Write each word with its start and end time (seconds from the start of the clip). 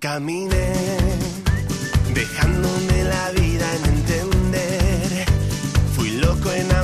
Caminé, 0.00 0.72
dejándome 2.14 3.04
la 3.04 3.32
vida 3.32 3.66
en 3.76 3.84
entender. 3.84 5.26
Fui 5.94 6.12
loco 6.12 6.50
enamorado 6.50 6.79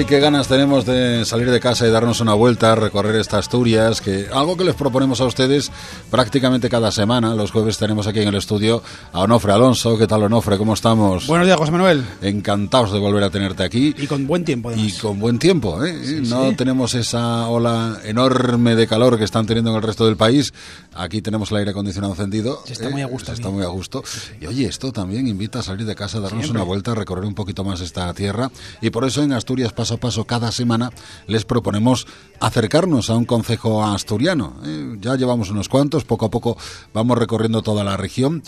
Ay, 0.00 0.06
qué 0.06 0.18
ganas 0.18 0.48
tenemos 0.48 0.86
de 0.86 1.26
salir 1.26 1.50
de 1.50 1.60
casa 1.60 1.86
y 1.86 1.90
darnos 1.90 2.20
una 2.20 2.32
vuelta, 2.32 2.74
recorrer 2.74 3.16
esta 3.16 3.36
Asturias, 3.36 4.00
que 4.00 4.28
algo 4.32 4.56
que 4.56 4.64
les 4.64 4.74
proponemos 4.74 5.20
a 5.20 5.26
ustedes 5.26 5.70
prácticamente 6.10 6.70
cada 6.70 6.90
semana. 6.90 7.34
Los 7.34 7.50
jueves 7.50 7.76
tenemos 7.76 8.06
aquí 8.06 8.20
en 8.20 8.28
el 8.28 8.36
estudio 8.36 8.82
a 9.12 9.20
Onofre 9.20 9.52
Alonso. 9.52 9.98
¿Qué 9.98 10.06
tal, 10.06 10.22
Onofre? 10.22 10.56
¿Cómo 10.56 10.72
estamos? 10.72 11.26
Buenos 11.26 11.46
días, 11.46 11.58
José 11.58 11.72
Manuel. 11.72 12.02
Encantados 12.22 12.92
de 12.92 12.98
volver 12.98 13.24
a 13.24 13.28
tenerte 13.28 13.62
aquí. 13.62 13.94
Y 13.98 14.06
con 14.06 14.26
buen 14.26 14.42
tiempo, 14.42 14.70
Y 14.70 14.74
además. 14.74 14.98
con 15.00 15.20
buen 15.20 15.38
tiempo, 15.38 15.84
¿eh? 15.84 16.22
no 16.22 16.56
tenemos 16.56 16.94
esa 16.94 17.48
ola 17.48 18.00
enorme 18.02 18.76
de 18.76 18.86
calor 18.86 19.18
que 19.18 19.24
están 19.24 19.44
teniendo 19.44 19.70
en 19.72 19.76
el 19.76 19.82
resto 19.82 20.06
del 20.06 20.16
país. 20.16 20.54
Aquí 20.94 21.20
tenemos 21.20 21.50
el 21.50 21.58
aire 21.58 21.72
acondicionado 21.72 22.14
encendido. 22.14 22.62
Se 22.64 22.72
está 22.72 22.88
¿eh? 22.88 22.90
muy 22.90 23.02
a 23.02 23.06
gusto 23.06 23.26
Se 23.26 23.34
está 23.34 23.50
muy 23.50 23.64
a 23.64 23.68
gusto. 23.68 24.02
Y 24.40 24.46
oye, 24.46 24.64
esto 24.64 24.92
también 24.92 25.28
invita 25.28 25.58
a 25.58 25.62
salir 25.62 25.84
de 25.84 25.94
casa, 25.94 26.20
darnos 26.20 26.44
Siempre. 26.44 26.62
una 26.62 26.64
vuelta, 26.66 26.94
recorrer 26.94 27.26
un 27.26 27.34
poquito 27.34 27.64
más 27.64 27.82
esta 27.82 28.14
tierra. 28.14 28.50
Y 28.80 28.88
por 28.88 29.04
eso 29.04 29.22
en 29.22 29.34
Asturias 29.34 29.74
Paso 29.90 29.94
a 29.94 30.00
Paso, 30.00 30.24
cada 30.24 30.52
semana, 30.52 30.90
les 31.26 31.44
proponemos 31.44 32.06
acercarnos 32.38 33.10
a 33.10 33.16
un 33.16 33.24
concejo 33.24 33.84
asturiano. 33.84 34.54
¿eh? 34.64 34.96
Ya 35.00 35.16
llevamos 35.16 35.50
unos 35.50 35.68
cuantos, 35.68 36.04
poco 36.04 36.26
a 36.26 36.30
poco 36.30 36.56
vamos 36.94 37.18
recorriendo 37.18 37.62
toda 37.62 37.82
la 37.82 37.96
región. 37.96 38.42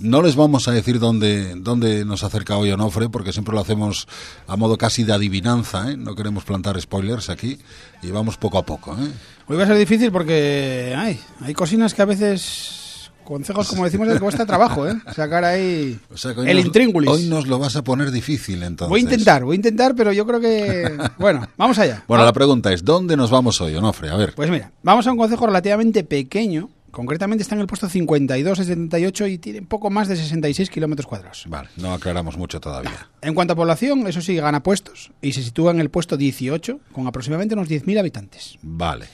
No 0.00 0.22
les 0.22 0.34
vamos 0.34 0.66
a 0.66 0.72
decir 0.72 0.98
dónde, 0.98 1.54
dónde 1.56 2.04
nos 2.04 2.24
acerca 2.24 2.56
hoy 2.56 2.72
Onofre, 2.72 3.08
porque 3.08 3.32
siempre 3.32 3.54
lo 3.54 3.60
hacemos 3.60 4.08
a 4.48 4.56
modo 4.56 4.76
casi 4.76 5.04
de 5.04 5.12
adivinanza. 5.12 5.92
¿eh? 5.92 5.96
No 5.96 6.16
queremos 6.16 6.44
plantar 6.44 6.80
spoilers 6.80 7.30
aquí 7.30 7.58
y 8.02 8.10
vamos 8.10 8.36
poco 8.36 8.58
a 8.58 8.66
poco. 8.66 8.94
¿eh? 8.94 9.12
Hoy 9.46 9.56
va 9.56 9.62
a 9.62 9.66
ser 9.66 9.78
difícil 9.78 10.10
porque 10.10 10.94
ay, 10.96 11.20
hay 11.40 11.54
cocinas 11.54 11.94
que 11.94 12.02
a 12.02 12.06
veces, 12.06 12.87
consejos 13.28 13.68
como 13.68 13.84
decimos, 13.84 14.08
les 14.08 14.18
cuesta 14.20 14.46
trabajo, 14.46 14.88
¿eh? 14.88 14.94
Sacar 15.14 15.44
ahí 15.44 15.98
O 16.12 16.16
sea 16.16 16.34
que 16.34 16.40
hoy 16.40 16.50
el 16.50 16.56
nos- 16.56 16.66
intríngulis. 16.66 17.10
Hoy 17.10 17.24
nos 17.26 17.46
lo 17.46 17.58
vas 17.58 17.76
a 17.76 17.82
poner 17.84 18.10
difícil, 18.10 18.62
entonces. 18.62 18.88
Voy 18.88 19.00
a 19.00 19.02
intentar, 19.02 19.44
voy 19.44 19.54
a 19.54 19.56
intentar, 19.56 19.94
pero 19.94 20.12
yo 20.12 20.26
creo 20.26 20.40
que... 20.40 20.96
Bueno, 21.18 21.46
vamos 21.56 21.78
allá. 21.78 22.04
Bueno, 22.08 22.24
la 22.24 22.32
pregunta 22.32 22.72
es, 22.72 22.84
¿dónde 22.84 23.16
nos 23.16 23.30
vamos 23.30 23.60
hoy, 23.60 23.74
Onofre? 23.74 24.08
A 24.10 24.16
ver. 24.16 24.34
Pues 24.34 24.50
mira, 24.50 24.72
vamos 24.82 25.06
a 25.06 25.12
un 25.12 25.18
concejo 25.18 25.46
relativamente 25.46 26.04
pequeño. 26.04 26.70
Concretamente 26.90 27.42
está 27.42 27.54
en 27.54 27.60
el 27.60 27.66
puesto 27.66 27.86
52 27.88 28.58
de 28.58 28.64
78 28.64 29.26
y 29.26 29.38
tiene 29.38 29.62
poco 29.62 29.90
más 29.90 30.08
de 30.08 30.16
66 30.16 30.70
kilómetros 30.70 31.06
cuadrados. 31.06 31.44
Vale, 31.48 31.68
no 31.76 31.92
aclaramos 31.92 32.36
mucho 32.38 32.60
todavía. 32.60 33.08
En 33.20 33.34
cuanto 33.34 33.52
a 33.52 33.56
población, 33.56 34.06
eso 34.06 34.20
sí, 34.22 34.36
gana 34.36 34.62
puestos 34.62 35.10
y 35.20 35.32
se 35.32 35.42
sitúa 35.42 35.72
en 35.72 35.80
el 35.80 35.90
puesto 35.90 36.16
18 36.16 36.80
con 36.92 37.06
aproximadamente 37.06 37.54
unos 37.54 37.68
10.000 37.68 37.98
habitantes. 37.98 38.56
Vale. 38.62 39.06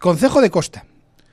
Concejo 0.00 0.40
de 0.40 0.50
Costa. 0.50 0.84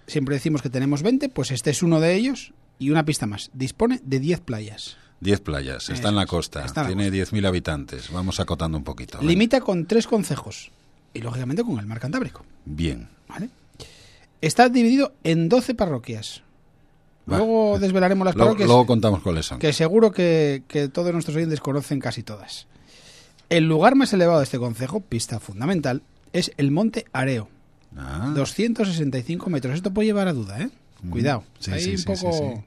Siempre 0.08 0.36
decimos 0.36 0.62
que 0.62 0.70
tenemos 0.70 1.02
20, 1.02 1.30
pues 1.30 1.52
este 1.52 1.70
es 1.70 1.84
uno 1.84 2.00
de 2.00 2.16
ellos 2.16 2.54
y 2.80 2.90
una 2.90 3.06
pista 3.06 3.26
más. 3.26 3.50
Dispone 3.54 4.00
de 4.04 4.20
10 4.20 4.42
playas. 4.42 4.98
10 5.22 5.40
playas, 5.40 5.90
está 5.90 6.10
en 6.10 6.16
la 6.18 6.26
costa, 6.26 6.66
en 6.66 6.72
la 6.76 6.86
tiene 6.86 7.10
10.000 7.10 7.48
habitantes. 7.48 8.12
Vamos 8.12 8.42
acotando 8.42 8.78
un 8.78 8.84
poquito. 8.84 9.22
Limita 9.22 9.62
con 9.62 9.86
tres 9.86 10.06
concejos 10.06 10.72
y 11.14 11.22
lógicamente 11.22 11.64
con 11.64 11.80
el 11.80 11.86
mar 11.86 12.00
Cantábrico. 12.02 12.46
Bien. 12.66 13.08
¿vale? 13.30 13.50
Está 14.42 14.68
dividido 14.68 15.14
en 15.24 15.48
12 15.48 15.76
parroquias. 15.76 16.42
Luego 17.26 17.80
desvelaremos 17.80 18.26
las 18.26 18.36
Luego, 18.36 18.50
parroquias 18.50 18.68
luego 18.68 18.86
contamos 18.86 19.22
cuáles 19.22 19.46
son. 19.46 19.60
que 19.60 19.72
seguro 19.72 20.12
que, 20.12 20.64
que 20.68 20.90
todos 20.90 21.14
nuestros 21.14 21.38
oyentes 21.38 21.62
conocen 21.62 22.02
casi 22.02 22.22
todas. 22.22 22.68
El 23.50 23.66
lugar 23.66 23.96
más 23.96 24.12
elevado 24.12 24.40
de 24.40 24.44
este 24.44 24.60
concejo, 24.60 25.00
pista 25.00 25.40
fundamental, 25.40 26.02
es 26.34 26.52
el 26.58 26.72
Monte 26.72 27.06
Areo. 27.14 27.48
Ah, 27.98 28.32
265 28.36 29.50
metros. 29.50 29.76
Esto 29.76 29.94
puede 29.94 30.08
llevar 30.08 30.28
a 30.28 30.34
duda, 30.34 30.60
¿eh? 30.62 30.70
Cuidado. 31.10 31.44
Sí, 31.60 31.72
Ahí 31.72 31.82
sí, 31.84 31.92
un 31.92 31.98
sí, 31.98 32.06
poco... 32.06 32.64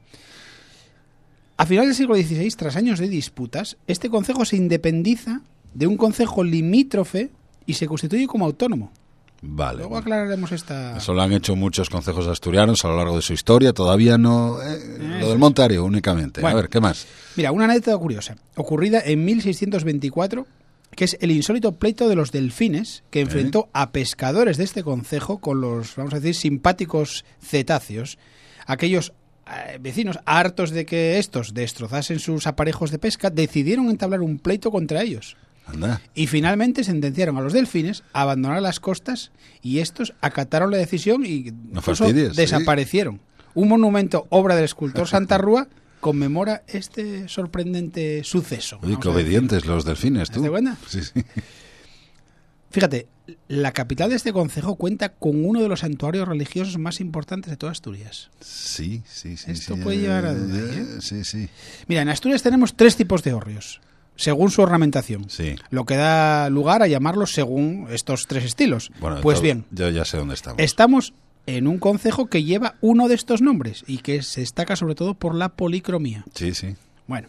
A 1.59 1.65
finales 1.65 1.89
del 1.91 1.97
siglo 1.97 2.15
XVI, 2.17 2.51
tras 2.57 2.77
años 2.77 2.99
de 2.99 3.09
disputas, 3.09 3.79
este 3.87 4.11
concejo 4.11 4.45
se 4.45 4.57
independiza 4.57 5.41
de 5.73 5.87
un 5.87 5.97
concejo 5.97 6.45
limítrofe 6.45 7.31
y 7.65 7.75
se 7.75 7.87
constituye 7.87 8.27
como 8.27 8.45
autónomo. 8.45 8.93
vale. 9.41 9.79
Luego 9.79 9.97
aclararemos 9.97 10.53
esta... 10.53 10.99
Eso 10.99 11.15
lo 11.15 11.23
han 11.23 11.33
hecho 11.33 11.57
muchos 11.57 11.89
concejos 11.89 12.27
asturianos 12.27 12.85
a 12.85 12.89
lo 12.89 12.97
largo 12.99 13.17
de 13.17 13.23
su 13.23 13.33
historia. 13.33 13.73
Todavía 13.73 14.19
no. 14.19 14.63
eh, 14.63 15.19
lo 15.21 15.31
del 15.31 15.39
Montario 15.39 15.83
únicamente. 15.85 16.43
Bueno. 16.43 16.59
A 16.59 16.61
ver, 16.61 16.69
¿qué 16.71 16.81
más? 16.81 17.07
Mira, 17.37 17.53
una 17.53 17.65
anécdota 17.65 17.97
curiosa, 17.97 18.37
ocurrida 18.55 19.01
en 19.03 19.25
1624, 19.25 20.47
que 20.95 21.05
es 21.05 21.17
el 21.21 21.31
insólito 21.31 21.73
pleito 21.73 22.09
de 22.09 22.17
los 22.17 22.33
delfines 22.33 23.03
que 23.11 23.21
enfrentó 23.21 23.69
a 23.73 23.93
pescadores 23.93 24.57
de 24.57 24.65
este 24.65 24.83
concejo 24.83 25.39
con 25.39 25.61
los, 25.61 25.97
vamos 25.97 26.15
a 26.15 26.21
decir, 26.21 26.35
simpáticos 26.35 27.25
cetáceos, 27.41 28.19
aquellos 28.67 29.13
eh, 29.47 29.79
vecinos 29.81 30.19
hartos 30.25 30.71
de 30.71 30.87
que 30.87 31.19
estos 31.19 31.55
destrozasen 31.55 32.19
sus 32.19 32.47
aparejos 32.47 32.91
de 32.91 32.99
pesca, 32.99 33.31
decidieron 33.31 33.91
entablar 33.91 34.23
un 34.23 34.39
pleito 34.39 34.71
contra 34.71 35.03
ellos. 35.03 35.37
Anda. 35.67 36.01
Y 36.15 36.29
finalmente 36.29 36.85
sentenciaron 36.85 37.37
a 37.37 37.41
los 37.41 37.53
delfines 37.53 38.05
a 38.13 38.23
abandonar 38.23 38.63
las 38.63 38.81
costas 38.81 39.33
y 39.63 39.81
estos 39.81 40.15
acataron 40.21 40.71
la 40.71 40.77
decisión 40.77 41.27
y 41.27 41.53
No 41.73 41.83
sí. 41.83 42.13
desaparecieron. 42.13 43.21
Un 43.55 43.69
monumento, 43.69 44.27
obra 44.31 44.55
del 44.55 44.65
escultor 44.65 45.09
Santa 45.09 45.39
Rúa, 45.39 45.69
conmemora 46.07 46.63
este 46.69 47.27
sorprendente 47.27 48.23
suceso. 48.23 48.79
Vamos 48.81 49.01
qué 49.01 49.09
obedientes 49.09 49.67
los 49.67 49.85
delfines, 49.85 50.31
tú. 50.31 50.41
¿Te 50.41 50.49
cuenta? 50.49 50.77
Sí, 50.87 51.03
sí. 51.03 51.13
Fíjate, 52.71 53.09
la 53.49 53.73
capital 53.73 54.11
de 54.11 54.15
este 54.15 54.33
concejo 54.33 54.77
cuenta 54.77 55.09
con 55.09 55.45
uno 55.45 55.61
de 55.61 55.69
los 55.69 55.81
santuarios 55.81 56.29
religiosos 56.29 56.79
más 56.79 57.01
importantes 57.01 57.51
de 57.51 57.57
toda 57.57 57.73
Asturias. 57.73 58.31
Sí, 58.39 59.03
sí, 59.05 59.37
sí. 59.37 59.51
Esto 59.51 59.75
sí, 59.75 59.81
puede 59.81 59.97
eh, 59.97 60.01
llevar 60.03 60.27
a 60.27 60.35
duda, 60.35 60.59
eh, 60.59 60.79
¿eh? 60.79 60.87
Sí, 61.01 61.25
sí. 61.25 61.49
Mira, 61.89 62.03
en 62.03 62.09
Asturias 62.09 62.45
tenemos 62.45 62.77
tres 62.77 62.95
tipos 62.95 63.25
de 63.25 63.33
hórreos, 63.33 63.81
según 64.15 64.53
su 64.53 64.63
ornamentación. 64.63 65.29
Sí. 65.29 65.57
Lo 65.71 65.87
que 65.87 65.97
da 65.97 66.49
lugar 66.51 66.85
a 66.85 66.87
llamarlos 66.87 67.33
según 67.33 67.89
estos 67.91 68.29
tres 68.29 68.45
estilos. 68.45 68.93
Bueno, 69.01 69.21
pues 69.23 69.41
bien, 69.41 69.65
Yo 69.73 69.91
ya 69.91 70.05
sé 70.05 70.19
dónde 70.19 70.35
estamos. 70.35 70.63
Estamos 70.63 71.15
en 71.47 71.67
un 71.67 71.79
concejo 71.79 72.27
que 72.27 72.43
lleva 72.45 72.75
uno 72.81 73.09
de 73.09 73.15
estos 73.15 73.41
nombres 73.43 73.85
y 73.87 73.99
que 73.99 74.23
se 74.23 74.41
destaca 74.41 74.77
sobre 74.77 74.95
todo 74.95 75.15
por 75.15 75.35
la 75.35 75.51
policromía. 75.51 76.25
Sí, 76.35 76.55
sí. 76.55 76.75
Bueno, 77.07 77.29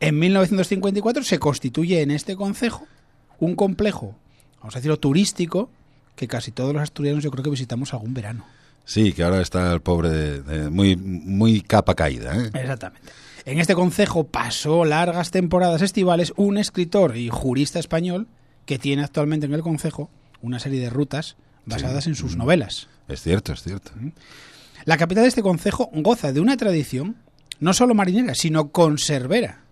en 0.00 0.18
1954 0.18 1.22
se 1.22 1.38
constituye 1.38 2.02
en 2.02 2.10
este 2.10 2.36
concejo 2.36 2.86
un 3.38 3.54
complejo, 3.54 4.16
vamos 4.60 4.74
a 4.74 4.78
decirlo, 4.78 4.98
turístico, 4.98 5.70
que 6.16 6.26
casi 6.28 6.50
todos 6.50 6.72
los 6.72 6.82
asturianos 6.82 7.22
yo 7.22 7.30
creo 7.30 7.44
que 7.44 7.50
visitamos 7.50 7.92
algún 7.92 8.14
verano. 8.14 8.44
Sí, 8.84 9.12
que 9.12 9.22
ahora 9.24 9.40
está 9.42 9.72
el 9.72 9.80
pobre 9.80 10.10
de- 10.10 10.42
de- 10.42 10.70
muy, 10.70 10.96
muy 10.96 11.60
capa 11.60 11.94
caída. 11.94 12.36
¿eh? 12.36 12.50
Exactamente. 12.54 13.10
En 13.44 13.58
este 13.60 13.74
concejo 13.74 14.24
pasó 14.24 14.84
largas 14.84 15.30
temporadas 15.30 15.82
estivales 15.82 16.32
un 16.36 16.56
escritor 16.58 17.16
y 17.16 17.28
jurista 17.28 17.78
español 17.78 18.26
que 18.64 18.78
tiene 18.78 19.04
actualmente 19.04 19.46
en 19.46 19.54
el 19.54 19.62
concejo 19.62 20.10
una 20.42 20.58
serie 20.58 20.80
de 20.80 20.90
rutas 20.90 21.36
basadas 21.64 22.06
en 22.06 22.14
sus 22.16 22.36
novelas. 22.36 22.88
Es 23.08 23.22
cierto, 23.22 23.52
es 23.52 23.62
cierto. 23.62 23.92
La 24.84 24.96
capital 24.96 25.24
de 25.24 25.28
este 25.28 25.42
concejo 25.42 25.90
goza 25.92 26.32
de 26.32 26.40
una 26.40 26.56
tradición 26.56 27.16
no 27.60 27.72
solo 27.72 27.94
marinera, 27.94 28.34
sino 28.34 28.70
conservera. 28.70 29.62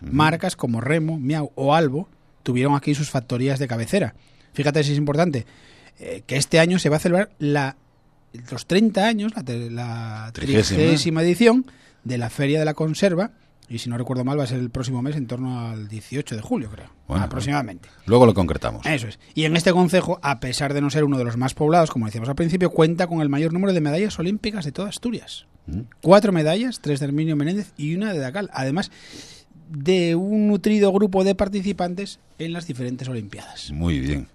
Marcas 0.00 0.56
como 0.56 0.80
Remo, 0.80 1.18
Miau 1.18 1.52
o 1.54 1.74
Albo 1.74 2.08
tuvieron 2.42 2.74
aquí 2.74 2.94
sus 2.94 3.10
factorías 3.10 3.58
de 3.58 3.68
cabecera. 3.68 4.14
Fíjate 4.54 4.82
si 4.82 4.92
es 4.92 4.98
importante 4.98 5.46
eh, 5.98 6.22
que 6.26 6.36
este 6.36 6.58
año 6.58 6.78
se 6.78 6.88
va 6.88 6.96
a 6.96 7.00
celebrar 7.00 7.30
la, 7.38 7.76
los 8.50 8.66
30 8.66 9.06
años, 9.06 9.32
la, 9.36 9.42
la 9.70 10.30
trigésima 10.32 11.22
edición 11.22 11.66
de 12.04 12.18
la 12.18 12.30
Feria 12.30 12.58
de 12.58 12.64
la 12.64 12.74
Conserva. 12.74 13.32
Y 13.70 13.78
si 13.78 13.88
no 13.88 13.96
recuerdo 13.96 14.24
mal, 14.24 14.36
va 14.36 14.42
a 14.42 14.48
ser 14.48 14.58
el 14.58 14.68
próximo 14.68 15.00
mes, 15.00 15.14
en 15.14 15.28
torno 15.28 15.70
al 15.70 15.86
18 15.86 16.34
de 16.34 16.42
julio, 16.42 16.68
creo. 16.70 16.90
Bueno, 17.06 17.24
aproximadamente. 17.24 17.88
Luego 18.04 18.26
lo 18.26 18.34
concretamos. 18.34 18.84
Eso 18.84 19.06
es. 19.06 19.20
Y 19.34 19.44
en 19.44 19.56
este 19.56 19.72
concejo, 19.72 20.18
a 20.22 20.40
pesar 20.40 20.74
de 20.74 20.80
no 20.80 20.90
ser 20.90 21.04
uno 21.04 21.18
de 21.18 21.24
los 21.24 21.36
más 21.36 21.54
poblados, 21.54 21.88
como 21.90 22.06
decíamos 22.06 22.28
al 22.28 22.34
principio, 22.34 22.70
cuenta 22.70 23.06
con 23.06 23.20
el 23.20 23.28
mayor 23.28 23.52
número 23.52 23.72
de 23.72 23.80
medallas 23.80 24.18
olímpicas 24.18 24.64
de 24.64 24.72
toda 24.72 24.88
Asturias. 24.88 25.46
Mm. 25.66 25.82
Cuatro 26.02 26.32
medallas, 26.32 26.80
tres 26.80 26.98
de 26.98 27.06
Herminio 27.06 27.36
Menéndez 27.36 27.72
y 27.76 27.94
una 27.94 28.12
de 28.12 28.18
Dacal. 28.18 28.50
Además 28.52 28.90
de 29.70 30.16
un 30.16 30.48
nutrido 30.48 30.92
grupo 30.92 31.22
de 31.22 31.36
participantes 31.36 32.18
en 32.40 32.52
las 32.52 32.66
diferentes 32.66 33.08
Olimpiadas. 33.08 33.70
Muy 33.70 34.00
bien. 34.00 34.26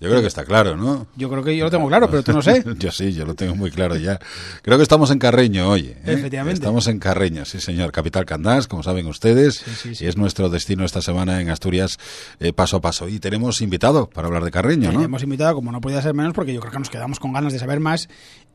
Yo 0.00 0.08
creo 0.08 0.22
que 0.22 0.28
está 0.28 0.46
claro, 0.46 0.78
¿no? 0.78 1.06
Yo 1.14 1.28
creo 1.28 1.44
que 1.44 1.54
yo 1.54 1.66
lo 1.66 1.70
tengo 1.70 1.86
claro, 1.86 2.08
pero 2.08 2.22
tú 2.22 2.32
no 2.32 2.40
sé. 2.40 2.64
yo 2.78 2.90
sí, 2.90 3.12
yo 3.12 3.26
lo 3.26 3.34
tengo 3.34 3.54
muy 3.54 3.70
claro 3.70 3.96
ya. 3.96 4.18
Creo 4.62 4.78
que 4.78 4.82
estamos 4.82 5.10
en 5.10 5.18
Carreño 5.18 5.68
hoy. 5.68 5.88
¿eh? 5.88 6.00
Efectivamente. 6.06 6.54
Estamos 6.54 6.86
en 6.86 6.98
Carreño, 6.98 7.44
sí, 7.44 7.60
señor. 7.60 7.92
Capital 7.92 8.24
Candás, 8.24 8.66
como 8.66 8.82
saben 8.82 9.06
ustedes. 9.06 9.56
Sí, 9.56 9.70
sí, 9.74 9.94
sí. 9.94 10.04
Y 10.04 10.08
es 10.08 10.16
nuestro 10.16 10.48
destino 10.48 10.86
esta 10.86 11.02
semana 11.02 11.42
en 11.42 11.50
Asturias, 11.50 11.98
eh, 12.38 12.54
paso 12.54 12.78
a 12.78 12.80
paso. 12.80 13.08
Y 13.08 13.20
tenemos 13.20 13.60
invitado 13.60 14.08
para 14.08 14.28
hablar 14.28 14.42
de 14.42 14.50
Carreño, 14.50 14.90
¿no? 14.90 15.02
Hemos 15.02 15.22
invitado, 15.22 15.54
como 15.54 15.70
no 15.70 15.82
podía 15.82 16.00
ser 16.00 16.14
menos, 16.14 16.32
porque 16.32 16.54
yo 16.54 16.60
creo 16.60 16.72
que 16.72 16.78
nos 16.78 16.88
quedamos 16.88 17.20
con 17.20 17.34
ganas 17.34 17.52
de 17.52 17.58
saber 17.58 17.80
más. 17.80 18.08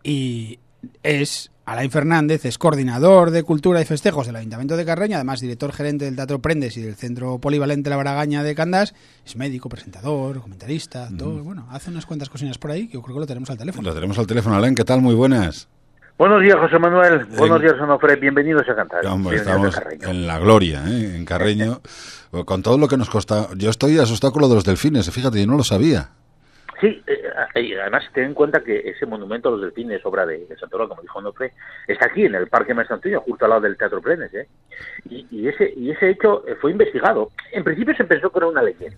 Y 0.03 0.57
es 1.03 1.51
Alain 1.65 1.89
Fernández, 1.89 2.45
es 2.45 2.57
coordinador 2.57 3.31
de 3.31 3.43
Cultura 3.43 3.81
y 3.81 3.85
Festejos 3.85 4.27
del 4.27 4.35
Ayuntamiento 4.35 4.77
de 4.77 4.85
Carreño, 4.85 5.15
además 5.15 5.41
director 5.41 5.71
gerente 5.73 6.05
del 6.05 6.15
Teatro 6.15 6.39
Prendes 6.39 6.77
y 6.77 6.81
del 6.81 6.95
Centro 6.95 7.39
Polivalente 7.39 7.89
La 7.89 7.97
Bragaña 7.97 8.43
de 8.43 8.53
Candás. 8.53 8.93
Es 9.25 9.35
médico, 9.35 9.67
presentador, 9.67 10.41
comentarista, 10.41 11.09
todo. 11.17 11.43
Bueno, 11.43 11.67
hace 11.71 11.89
unas 11.89 12.05
cuantas 12.05 12.29
cosillas 12.29 12.57
por 12.57 12.71
ahí 12.71 12.87
que 12.87 12.93
yo 12.93 13.01
creo 13.01 13.15
que 13.15 13.21
lo 13.21 13.27
tenemos 13.27 13.49
al 13.49 13.57
teléfono. 13.57 13.87
Lo 13.87 13.95
tenemos 13.95 14.19
al 14.19 14.27
teléfono. 14.27 14.55
Alain, 14.55 14.75
¿qué 14.75 14.83
tal? 14.83 15.01
Muy 15.01 15.15
buenas. 15.15 15.67
Buenos 16.17 16.41
días, 16.41 16.55
José 16.55 16.79
Manuel. 16.79 17.25
Buenos 17.37 17.61
días, 17.61 17.73
Onofre. 17.73 18.15
Bienvenidos 18.15 18.63
a 18.69 18.75
Cantar. 18.75 19.05
Hombre, 19.07 19.35
estamos 19.35 19.75
en 20.01 20.27
la 20.27 20.39
gloria, 20.39 20.83
¿eh? 20.87 21.15
en 21.17 21.25
Carreño, 21.25 21.81
con 22.45 22.61
todo 22.61 22.77
lo 22.77 22.87
que 22.87 22.95
nos 22.95 23.09
costa. 23.09 23.49
Yo 23.57 23.69
estoy 23.69 23.99
asustado 23.99 24.31
con 24.31 24.41
lo 24.41 24.47
de 24.47 24.55
los 24.55 24.63
delfines, 24.63 25.09
fíjate, 25.11 25.41
yo 25.41 25.47
no 25.47 25.57
lo 25.57 25.63
sabía. 25.63 26.11
Sí, 26.81 27.01
eh, 27.07 27.79
además 27.81 28.03
ten 28.13 28.25
en 28.25 28.33
cuenta 28.33 28.61
que 28.61 28.89
ese 28.89 29.05
monumento 29.05 29.47
a 29.49 29.51
los 29.53 29.61
delfines, 29.61 30.05
obra 30.05 30.25
de, 30.25 30.45
de 30.45 30.57
Santoro, 30.57 30.89
como 30.89 31.01
dijo 31.01 31.19
Onofre, 31.19 31.53
está 31.87 32.07
aquí 32.07 32.25
en 32.25 32.35
el 32.35 32.47
Parque 32.47 32.73
Maestro 32.73 32.95
Antonio, 32.95 33.21
justo 33.21 33.45
al 33.45 33.49
lado 33.51 33.61
del 33.61 33.77
Teatro 33.77 34.01
Plenes. 34.01 34.33
¿eh? 34.33 34.47
Y, 35.09 35.25
y, 35.31 35.47
ese, 35.47 35.73
y 35.75 35.91
ese 35.91 36.09
hecho 36.09 36.43
fue 36.59 36.71
investigado. 36.71 37.31
En 37.51 37.63
principio 37.63 37.95
se 37.95 38.03
pensó 38.03 38.29
que 38.29 38.39
era 38.39 38.47
una 38.47 38.61
leyenda. 38.61 38.97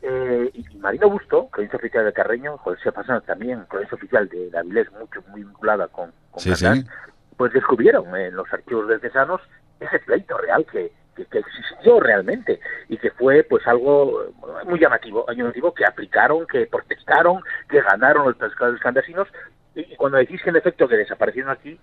Eh, 0.00 0.50
y 0.52 0.76
Marino 0.76 1.08
Busto, 1.10 1.48
provincia 1.48 1.78
oficial 1.78 2.04
de 2.04 2.12
Carreño, 2.12 2.58
José 2.58 2.92
Pasan 2.92 3.22
también, 3.22 3.64
provincia 3.70 3.96
oficial 3.96 4.28
de, 4.28 4.50
de 4.50 4.58
Avilés, 4.58 4.90
mucho, 4.92 5.22
muy 5.28 5.42
vinculada 5.44 5.88
con, 5.88 6.12
con 6.30 6.40
Sí, 6.42 6.50
Candás, 6.50 6.78
sí. 6.80 6.86
pues 7.36 7.52
descubrieron 7.54 8.14
en 8.16 8.36
los 8.36 8.50
archivos 8.52 8.86
diocesano 8.88 9.40
ese 9.80 9.98
pleito 10.00 10.36
real 10.38 10.66
que, 10.70 10.92
que, 11.14 11.24
que 11.26 11.38
existió 11.38 12.00
realmente 12.00 12.60
y 12.88 12.96
que 12.96 13.10
fue 13.10 13.42
pues 13.44 13.66
algo 13.66 14.32
muy 14.66 14.78
llamativo, 14.78 15.26
llamativo 15.32 15.72
que 15.72 15.84
aplicaron, 15.84 16.46
que 16.46 16.66
protestaron, 16.66 17.40
que 17.68 17.80
ganaron 17.80 18.26
los 18.26 18.36
pescadores 18.36 18.80
candasinos 18.80 19.28
y, 19.74 19.96
cuando 19.96 20.18
decís 20.18 20.40
que 20.42 20.50
en 20.50 20.56
efecto 20.56 20.88
que 20.88 20.96
desaparecieron 20.96 21.50
aquí, 21.50 21.78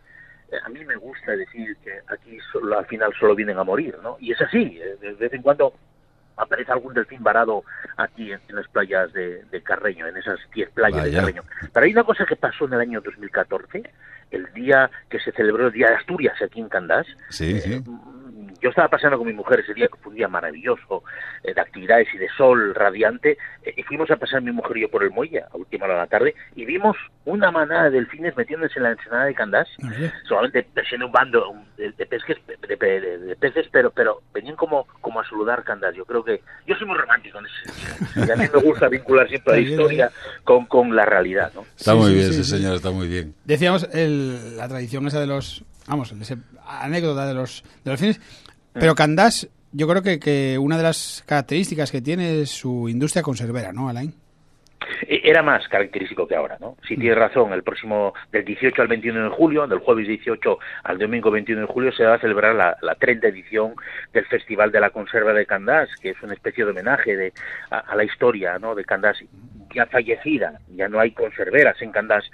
eh, 0.51 0.57
a 0.63 0.69
mí 0.69 0.83
me 0.85 0.95
gusta 0.95 1.31
decir 1.31 1.75
que 1.83 1.99
aquí 2.07 2.37
solo, 2.51 2.77
al 2.77 2.85
final 2.85 3.13
solo 3.19 3.35
vienen 3.35 3.57
a 3.57 3.63
morir, 3.63 3.97
¿no? 4.01 4.17
Y 4.19 4.31
es 4.31 4.41
así, 4.41 4.79
eh, 4.81 4.97
de 4.99 5.13
vez 5.13 5.33
en 5.33 5.41
cuando 5.41 5.73
aparece 6.37 6.71
algún 6.71 6.93
delfín 6.93 7.23
varado 7.23 7.63
aquí 7.97 8.31
en, 8.31 8.39
en 8.47 8.55
las 8.55 8.67
playas 8.69 9.11
de, 9.13 9.43
de, 9.43 9.61
Carreño, 9.61 10.07
en 10.07 10.17
esas 10.17 10.39
10 10.53 10.71
playas 10.71 11.01
Vaya. 11.01 11.11
de 11.11 11.19
Carreño. 11.19 11.43
Pero 11.73 11.85
hay 11.85 11.91
una 11.91 12.03
cosa 12.03 12.25
que 12.25 12.35
pasó 12.35 12.65
en 12.65 12.73
el 12.73 12.79
año 12.79 13.01
2014, 13.01 13.83
el 14.31 14.51
día 14.53 14.89
que 15.09 15.19
se 15.19 15.31
celebró 15.33 15.67
el 15.67 15.73
Día 15.73 15.89
de 15.89 15.95
Asturias 15.95 16.41
aquí 16.41 16.59
en 16.59 16.69
Candás. 16.69 17.05
Sí, 17.29 17.59
sí. 17.59 17.73
Eh, 17.73 17.83
yo 18.61 18.69
estaba 18.69 18.87
pasando 18.89 19.17
con 19.17 19.27
mi 19.27 19.33
mujer 19.33 19.59
ese 19.61 19.73
día, 19.73 19.87
que 19.87 19.97
fue 19.99 20.11
un 20.11 20.15
día 20.17 20.27
maravilloso, 20.27 21.03
eh, 21.43 21.53
de 21.53 21.61
actividades 21.61 22.07
y 22.13 22.17
de 22.17 22.27
sol 22.37 22.75
radiante, 22.75 23.37
eh, 23.63 23.73
y 23.75 23.83
fuimos 23.83 24.09
a 24.11 24.17
pasar 24.17 24.41
mi 24.41 24.51
mujer 24.51 24.77
y 24.77 24.81
yo 24.81 24.89
por 24.89 25.03
el 25.03 25.09
muelle 25.11 25.41
a 25.41 25.49
última 25.57 25.85
hora 25.85 25.95
de 25.95 25.99
la 26.01 26.07
tarde, 26.07 26.35
y 26.55 26.65
vimos 26.65 26.95
una 27.25 27.51
manada 27.51 27.85
de 27.85 27.91
delfines 27.91 28.35
metiéndose 28.37 28.77
en 28.77 28.83
la 28.83 28.91
ensenada 28.91 29.25
de 29.25 29.33
Candás, 29.35 29.67
Oye. 29.83 30.11
solamente 30.27 30.67
siendo 30.87 31.07
un 31.07 31.11
bando 31.11 31.53
de, 31.77 31.91
de 31.91 32.05
pesques, 32.05 32.37
de, 32.47 32.75
de- 32.77 33.17
de 33.17 33.35
peces, 33.35 33.67
pero 33.71 33.91
pero 33.91 34.21
venían 34.33 34.55
como, 34.55 34.85
como 35.01 35.19
a 35.19 35.25
saludar 35.27 35.63
Candás. 35.63 35.95
Yo 35.95 36.05
creo 36.05 36.23
que 36.23 36.41
yo 36.67 36.75
soy 36.75 36.87
muy 36.87 36.97
romántico 36.97 37.39
en 37.39 37.45
ese 37.45 37.73
sentido, 37.73 38.25
y 38.27 38.31
a 38.31 38.35
mí 38.35 38.47
me 38.53 38.59
gusta 38.61 38.87
vincular 38.87 39.27
siempre 39.27 39.53
la 39.53 39.59
historia 39.59 40.11
con, 40.43 40.65
con 40.65 40.95
la 40.95 41.05
realidad, 41.05 41.51
¿no? 41.55 41.61
Está 41.77 41.91
Sí, 41.93 41.97
muy 41.97 42.07
sí, 42.09 42.13
bien, 42.15 42.27
sí, 42.27 42.33
sí, 42.35 42.43
sí. 42.43 42.57
señor, 42.57 42.75
está 42.75 42.91
muy 42.91 43.07
bien. 43.07 43.33
Decíamos 43.45 43.87
el- 43.93 44.57
la 44.57 44.67
tradición 44.67 45.07
esa 45.07 45.19
de 45.19 45.27
los. 45.27 45.63
Vamos, 45.87 46.11
esa 46.11 46.35
anécdota 46.67 47.25
de 47.25 47.33
los, 47.33 47.63
de 47.83 47.91
los 47.91 47.99
fines. 47.99 48.21
Pero 48.73 48.95
Candás, 48.95 49.49
yo 49.71 49.87
creo 49.87 50.01
que, 50.01 50.19
que 50.19 50.57
una 50.57 50.77
de 50.77 50.83
las 50.83 51.23
características 51.27 51.91
que 51.91 52.01
tiene 52.01 52.41
es 52.41 52.49
su 52.51 52.87
industria 52.89 53.21
conservera, 53.23 53.71
¿no, 53.71 53.89
Alain? 53.89 54.13
E- 55.07 55.21
Era 55.23 55.43
más 55.43 55.67
característico 55.67 56.27
que 56.27 56.35
ahora, 56.35 56.57
¿no? 56.59 56.75
Si 56.87 56.95
tienes 56.97 57.17
razón, 57.17 57.53
el 57.53 57.63
próximo, 57.63 58.13
del 58.31 58.43
18 58.45 58.81
al 58.81 58.87
21 58.87 59.23
de 59.25 59.29
julio, 59.29 59.67
del 59.67 59.79
jueves 59.79 60.07
18 60.07 60.57
al 60.83 60.97
domingo 60.97 61.29
21 61.31 61.61
de 61.61 61.67
julio, 61.67 61.91
se 61.91 62.03
va 62.03 62.15
a 62.15 62.19
celebrar 62.19 62.55
la, 62.55 62.75
la 62.81 62.95
30 62.95 63.27
edición 63.27 63.73
del 64.13 64.25
Festival 64.25 64.71
de 64.71 64.79
la 64.79 64.89
Conserva 64.89 65.33
de 65.33 65.45
Candás, 65.45 65.89
que 66.01 66.09
es 66.09 66.21
una 66.23 66.33
especie 66.33 66.65
de 66.65 66.71
homenaje 66.71 67.15
de, 67.15 67.33
a, 67.69 67.79
a 67.79 67.95
la 67.95 68.03
historia, 68.03 68.57
¿no? 68.59 68.73
De 68.75 68.83
Candás 68.83 69.17
ya 69.73 69.85
fallecida, 69.85 70.59
ya 70.75 70.89
no 70.89 70.99
hay 70.99 71.11
conserveras 71.11 71.81
en 71.81 71.91
Candás. 71.91 72.25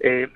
Eh, 0.00 0.28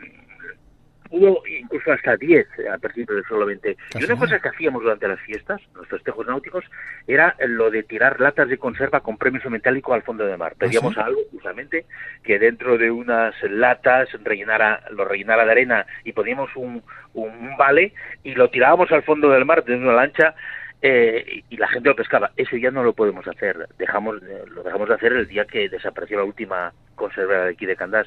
hubo 1.10 1.42
incluso 1.46 1.92
hasta 1.92 2.16
10 2.16 2.46
a 2.72 2.78
partir 2.78 3.06
de 3.06 3.22
solamente. 3.24 3.76
Casi 3.90 3.98
y 3.98 4.04
una 4.04 4.14
nada. 4.14 4.26
cosa 4.26 4.38
que 4.40 4.48
hacíamos 4.48 4.82
durante 4.82 5.08
las 5.08 5.20
fiestas, 5.20 5.60
los 5.74 5.86
festejos 5.88 6.26
náuticos, 6.26 6.64
era 7.06 7.36
lo 7.46 7.70
de 7.70 7.82
tirar 7.82 8.20
latas 8.20 8.48
de 8.48 8.58
conserva 8.58 9.00
con 9.00 9.16
premio 9.16 9.40
metálico 9.50 9.92
al 9.92 10.02
fondo 10.02 10.26
del 10.26 10.38
mar. 10.38 10.54
Pedíamos 10.58 10.94
sí? 10.94 11.00
algo, 11.00 11.20
justamente, 11.32 11.86
que 12.22 12.38
dentro 12.38 12.78
de 12.78 12.90
unas 12.90 13.34
latas 13.42 14.08
rellenara, 14.22 14.84
lo 14.90 15.04
rellenara 15.04 15.44
de 15.44 15.50
arena 15.50 15.86
y 16.04 16.12
poníamos 16.12 16.50
un, 16.56 16.82
un, 17.14 17.56
vale 17.56 17.92
y 18.22 18.34
lo 18.34 18.50
tirábamos 18.50 18.90
al 18.92 19.02
fondo 19.02 19.30
del 19.30 19.44
mar 19.44 19.64
desde 19.64 19.82
una 19.82 19.94
lancha 19.94 20.34
eh, 20.82 21.42
y 21.48 21.56
la 21.56 21.68
gente 21.68 21.88
lo 21.88 21.96
pescaba. 21.96 22.30
Eso 22.36 22.56
ya 22.56 22.70
no 22.70 22.82
lo 22.82 22.92
podemos 22.92 23.26
hacer. 23.26 23.68
Dejamos, 23.78 24.22
eh, 24.22 24.44
lo 24.48 24.62
dejamos 24.62 24.88
de 24.88 24.94
hacer 24.94 25.12
el 25.12 25.26
día 25.26 25.44
que 25.44 25.68
desapareció 25.68 26.18
la 26.18 26.24
última 26.24 26.72
conservera 26.94 27.44
de 27.44 27.50
aquí 27.52 27.66
de 27.66 27.76
Candás. 27.76 28.06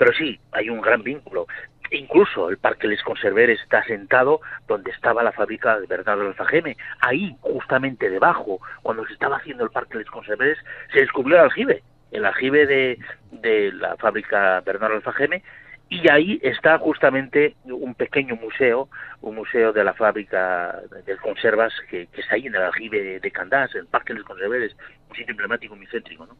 Pero 0.00 0.14
sí, 0.14 0.40
hay 0.52 0.70
un 0.70 0.80
gran 0.80 1.02
vínculo. 1.02 1.46
Incluso 1.90 2.48
el 2.48 2.56
Parque 2.56 2.88
Les 2.88 3.02
Conserver 3.02 3.50
está 3.50 3.80
asentado 3.80 4.40
donde 4.66 4.92
estaba 4.92 5.22
la 5.22 5.30
fábrica 5.30 5.78
de 5.78 5.86
Bernardo 5.86 6.26
Alfajeme. 6.26 6.78
Ahí, 7.00 7.36
justamente 7.42 8.08
debajo, 8.08 8.60
cuando 8.80 9.04
se 9.04 9.12
estaba 9.12 9.36
haciendo 9.36 9.62
el 9.62 9.70
Parque 9.70 9.98
Les 9.98 10.08
Conserveres, 10.08 10.56
se 10.90 11.00
descubrió 11.00 11.36
el 11.36 11.42
aljibe, 11.42 11.82
el 12.12 12.24
aljibe 12.24 12.66
de, 12.66 12.98
de 13.30 13.72
la 13.72 13.94
fábrica 13.98 14.62
Bernardo 14.62 14.96
Alfajeme, 14.96 15.42
y 15.90 16.08
ahí 16.08 16.40
está 16.42 16.78
justamente 16.78 17.56
un 17.64 17.94
pequeño 17.94 18.36
museo, 18.36 18.88
un 19.20 19.34
museo 19.34 19.72
de 19.74 19.84
la 19.84 19.92
fábrica 19.92 20.80
de 21.04 21.16
conservas 21.18 21.74
que, 21.90 22.06
que 22.06 22.20
está 22.22 22.36
ahí 22.36 22.46
en 22.46 22.54
el 22.54 22.62
aljibe 22.62 23.20
de, 23.20 23.30
Candás, 23.32 23.74
el 23.74 23.86
Parque 23.86 24.12
de 24.14 24.20
los 24.20 24.28
Conserveres, 24.28 24.74
un 25.10 25.16
sitio 25.16 25.32
emblemático 25.32 25.76
muy 25.76 25.86
céntrico, 25.86 26.26
¿no? 26.26 26.36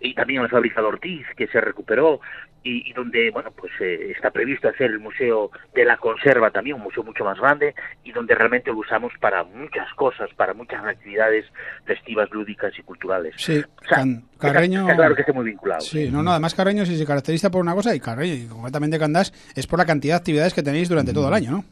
Y 0.00 0.14
también 0.14 0.42
la 0.42 0.48
fábrica 0.48 0.80
de 0.80 0.86
Ortiz, 0.88 1.26
que 1.36 1.46
se 1.48 1.60
recuperó, 1.60 2.20
y, 2.62 2.90
y 2.90 2.92
donde, 2.94 3.30
bueno, 3.30 3.50
pues 3.52 3.72
eh, 3.80 4.12
está 4.16 4.30
previsto 4.30 4.68
hacer 4.68 4.90
el 4.90 4.98
museo 4.98 5.50
de 5.74 5.84
la 5.84 5.96
conserva 5.98 6.50
también, 6.50 6.76
un 6.76 6.82
museo 6.82 7.02
mucho 7.04 7.24
más 7.24 7.38
grande, 7.38 7.74
y 8.02 8.12
donde 8.12 8.34
realmente 8.34 8.70
lo 8.70 8.78
usamos 8.78 9.12
para 9.20 9.44
muchas 9.44 9.92
cosas, 9.94 10.30
para 10.34 10.54
muchas 10.54 10.82
actividades 10.84 11.44
festivas, 11.84 12.30
lúdicas 12.32 12.72
y 12.78 12.82
culturales. 12.82 13.34
Sí, 13.36 13.58
O 13.58 13.86
sea, 13.86 13.98
Can- 13.98 14.24
está- 14.32 14.52
Carreño. 14.52 14.80
está 14.82 14.96
claro 14.96 15.14
que 15.14 15.20
esté 15.22 15.32
muy 15.32 15.44
vinculado. 15.44 15.80
Sí, 15.82 16.10
no, 16.10 16.22
no, 16.22 16.30
además 16.30 16.54
Carreño 16.54 16.86
sí 16.86 16.96
se 16.96 17.06
caracteriza 17.06 17.50
por 17.50 17.60
una 17.60 17.74
cosa 17.74 17.94
y 17.94 18.00
Carreño, 18.00 18.34
y 18.34 18.46
concretamente 18.46 18.98
Candás, 18.98 19.32
es 19.54 19.66
por 19.66 19.78
la 19.78 19.84
cantidad 19.84 20.14
de 20.14 20.18
actividades 20.18 20.54
que 20.54 20.62
tenéis 20.62 20.88
durante 20.88 21.12
todo 21.12 21.28
el 21.28 21.34
año, 21.34 21.50
¿no? 21.50 21.64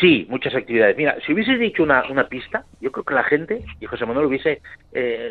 Sí, 0.00 0.26
muchas 0.30 0.54
actividades. 0.54 0.96
Mira, 0.96 1.16
si 1.26 1.32
hubieses 1.32 1.60
dicho 1.60 1.82
una, 1.82 2.02
una 2.10 2.26
pista, 2.26 2.64
yo 2.80 2.90
creo 2.90 3.04
que 3.04 3.14
la 3.14 3.24
gente, 3.24 3.62
y 3.80 3.86
José 3.86 4.06
Manuel 4.06 4.26
hubiese, 4.26 4.62
eh, 4.92 5.30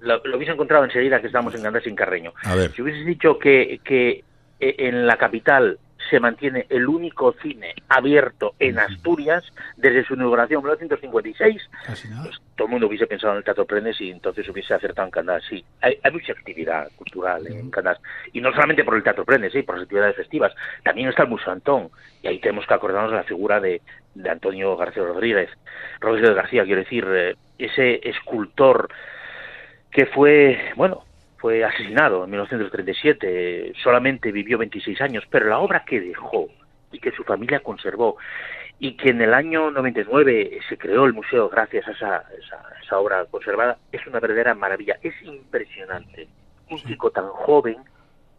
lo, 0.00 0.20
lo 0.24 0.36
hubiese 0.36 0.52
encontrado 0.52 0.84
enseguida 0.84 1.20
que 1.20 1.28
estamos 1.28 1.54
en 1.54 1.62
Candás 1.62 1.84
sin 1.84 1.96
Carreño. 1.96 2.34
A 2.44 2.54
ver. 2.54 2.70
Si 2.72 2.82
hubieses 2.82 3.06
dicho 3.06 3.38
que, 3.38 3.80
que 3.82 4.22
eh, 4.60 4.74
en 4.78 5.06
la 5.06 5.16
capital 5.16 5.78
se 6.10 6.20
mantiene 6.20 6.66
el 6.68 6.86
único 6.88 7.32
cine 7.42 7.74
abierto 7.88 8.54
en 8.58 8.78
Asturias 8.78 9.44
desde 9.76 10.04
su 10.04 10.14
inauguración 10.14 10.58
en 10.58 10.64
1956, 10.64 11.70
Casi 11.86 12.08
nada. 12.08 12.24
pues 12.24 12.40
todo 12.56 12.66
el 12.66 12.72
mundo 12.72 12.86
hubiese 12.86 13.06
pensado 13.06 13.32
en 13.32 13.38
el 13.38 13.44
Teatro 13.44 13.64
Prendes 13.64 14.00
y 14.00 14.10
entonces 14.10 14.48
hubiese 14.48 14.74
acertado 14.74 15.06
en 15.06 15.12
Candás. 15.12 15.42
Sí, 15.48 15.64
hay, 15.80 15.98
hay 16.02 16.12
mucha 16.12 16.32
actividad 16.32 16.90
cultural 16.96 17.46
en 17.46 17.70
Candás. 17.70 17.98
Y 18.32 18.40
no 18.40 18.50
solamente 18.52 18.84
por 18.84 18.96
el 18.96 19.02
Teatro 19.02 19.24
Prendes, 19.24 19.52
sí, 19.52 19.62
por 19.62 19.76
las 19.76 19.84
actividades 19.84 20.16
festivas. 20.16 20.52
También 20.82 21.08
está 21.08 21.22
el 21.24 21.30
Museo 21.30 21.52
Antón. 21.52 21.90
Y 22.22 22.28
ahí 22.28 22.38
tenemos 22.38 22.66
que 22.66 22.74
acordarnos 22.74 23.10
de 23.10 23.16
la 23.18 23.24
figura 23.24 23.60
de, 23.60 23.82
de 24.14 24.30
Antonio 24.30 24.76
García 24.76 25.02
Rodríguez. 25.02 25.50
Rodríguez 26.00 26.34
García, 26.34 26.64
quiero 26.64 26.80
decir, 26.82 27.06
eh, 27.08 27.36
ese 27.58 28.00
escultor 28.08 28.88
que 29.90 30.06
fue, 30.06 30.72
bueno, 30.76 31.04
fue 31.44 31.62
asesinado 31.62 32.24
en 32.24 32.30
1937, 32.30 33.74
solamente 33.82 34.32
vivió 34.32 34.56
26 34.56 34.98
años, 35.02 35.24
pero 35.28 35.46
la 35.46 35.58
obra 35.58 35.84
que 35.84 36.00
dejó 36.00 36.48
y 36.90 36.98
que 36.98 37.10
su 37.10 37.22
familia 37.22 37.60
conservó 37.60 38.16
y 38.78 38.96
que 38.96 39.10
en 39.10 39.20
el 39.20 39.34
año 39.34 39.70
99 39.70 40.60
se 40.66 40.78
creó 40.78 41.04
el 41.04 41.12
museo 41.12 41.50
gracias 41.50 41.86
a 41.86 41.90
esa, 41.90 42.24
esa, 42.42 42.62
esa 42.82 42.98
obra 42.98 43.26
conservada, 43.26 43.76
es 43.92 44.06
una 44.06 44.20
verdadera 44.20 44.54
maravilla. 44.54 44.96
Es 45.02 45.12
impresionante 45.22 46.28
que 46.66 46.74
un 46.76 46.80
chico 46.80 47.10
tan 47.10 47.28
joven 47.28 47.76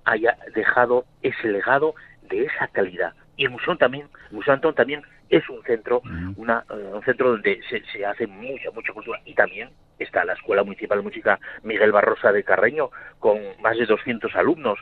haya 0.06 0.36
dejado 0.56 1.06
ese 1.22 1.50
legado 1.50 1.94
de 2.24 2.46
esa 2.46 2.70
calidad. 2.70 3.14
Y 3.38 3.46
el 3.46 3.52
museo 3.52 3.78
también, 3.78 4.08
el 4.32 4.38
Museo 4.38 4.56
Antón 4.56 4.74
también 4.74 5.04
es 5.30 5.48
un 5.50 5.62
centro, 5.64 6.02
una, 6.38 6.64
eh, 6.70 6.92
un 6.94 7.04
centro 7.04 7.32
donde 7.32 7.60
se, 7.70 7.82
se 7.92 8.06
hace 8.06 8.28
mucha, 8.28 8.72
mucha 8.72 8.94
cultura 8.94 9.20
y 9.26 9.34
también 9.34 9.70
está 10.00 10.26
la 10.26 10.34
Escuela 10.34 10.64
Municipal 10.64 11.00
de 11.00 11.04
Música 11.04 11.40
Miguel 11.64 11.92
Barrosa 11.92 12.32
de 12.32 12.44
Carreño, 12.44 12.90
con 13.20 13.40
más 13.62 13.78
de 13.78 13.86
200 13.86 14.36
alumnos. 14.36 14.80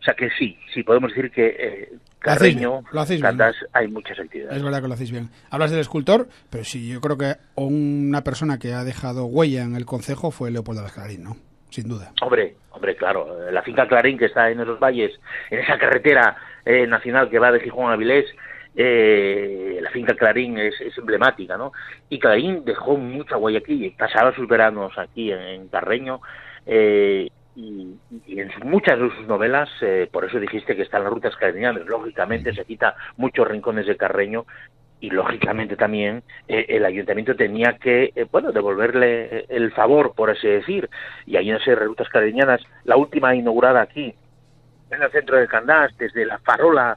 O 0.00 0.04
sea 0.04 0.14
que 0.14 0.28
sí, 0.38 0.58
sí 0.72 0.82
podemos 0.82 1.10
decir 1.14 1.30
que 1.30 1.56
eh, 1.58 1.92
Carreño, 2.18 2.82
lo 2.92 3.00
hacéis 3.00 3.22
bien. 3.22 3.38
Hay 3.72 3.88
muchas 3.88 4.18
actividades. 4.18 4.56
Es 4.56 4.62
verdad 4.62 4.82
que 4.82 4.88
lo 4.88 4.94
hacéis 4.94 5.10
bien. 5.10 5.30
Hablas 5.50 5.70
del 5.70 5.80
escultor, 5.80 6.28
pero 6.50 6.64
sí, 6.64 6.92
yo 6.92 7.00
creo 7.00 7.16
que 7.16 7.36
una 7.54 8.22
persona 8.22 8.58
que 8.58 8.74
ha 8.74 8.84
dejado 8.84 9.24
huella 9.26 9.62
en 9.62 9.76
el 9.76 9.86
concejo 9.86 10.30
fue 10.30 10.50
Leopoldo 10.50 10.82
Las 10.82 10.92
Clarín, 10.92 11.24
¿no? 11.24 11.36
Sin 11.70 11.88
duda. 11.88 12.12
Hombre, 12.22 12.54
hombre, 12.70 12.96
claro. 12.96 13.50
La 13.50 13.62
finca 13.62 13.88
Clarín, 13.88 14.18
que 14.18 14.26
está 14.26 14.50
en 14.50 14.60
esos 14.60 14.78
valles, 14.78 15.18
en 15.50 15.60
esa 15.60 15.78
carretera 15.78 16.36
eh, 16.64 16.86
nacional 16.86 17.30
que 17.30 17.38
va 17.38 17.50
de 17.50 17.60
Gijón 17.60 17.90
a 17.90 17.96
Vilés, 17.96 18.26
eh, 18.76 19.78
la 19.80 19.90
finca 19.90 20.14
Clarín 20.14 20.58
es, 20.58 20.80
es, 20.80 20.96
emblemática, 20.98 21.56
¿no? 21.56 21.72
Y 22.08 22.18
Clarín 22.18 22.64
dejó 22.64 22.96
mucha 22.96 23.36
huella 23.36 23.58
aquí, 23.58 23.90
pasaba 23.90 24.34
sus 24.34 24.48
veranos 24.48 24.96
aquí 24.98 25.32
en, 25.32 25.40
en 25.40 25.68
Carreño, 25.68 26.20
eh, 26.66 27.28
y, 27.56 27.96
y, 28.26 28.40
en 28.40 28.50
muchas 28.64 28.98
de 28.98 29.10
sus 29.10 29.26
novelas, 29.28 29.68
eh, 29.80 30.08
por 30.10 30.24
eso 30.24 30.40
dijiste 30.40 30.74
que 30.74 30.82
están 30.82 31.04
las 31.04 31.12
rutas 31.12 31.36
cardeñanas, 31.36 31.86
lógicamente 31.86 32.52
se 32.52 32.64
quita 32.64 32.96
muchos 33.16 33.46
rincones 33.46 33.86
de 33.86 33.96
Carreño 33.96 34.44
y 35.00 35.10
lógicamente 35.10 35.76
también 35.76 36.22
eh, 36.48 36.66
el 36.68 36.84
ayuntamiento 36.84 37.36
tenía 37.36 37.74
que, 37.74 38.12
eh, 38.16 38.26
bueno, 38.32 38.52
devolverle 38.52 39.44
el 39.48 39.70
favor, 39.72 40.14
por 40.14 40.30
así 40.30 40.48
decir, 40.48 40.88
y 41.26 41.36
hay 41.36 41.50
unas 41.50 41.66
rutas 41.66 42.08
cardeñanas, 42.08 42.62
la 42.84 42.96
última 42.96 43.34
inaugurada 43.34 43.82
aquí, 43.82 44.14
en 44.90 45.02
el 45.02 45.10
centro 45.10 45.38
de 45.38 45.48
Candás, 45.48 45.96
desde 45.98 46.24
la 46.24 46.38
farola 46.38 46.96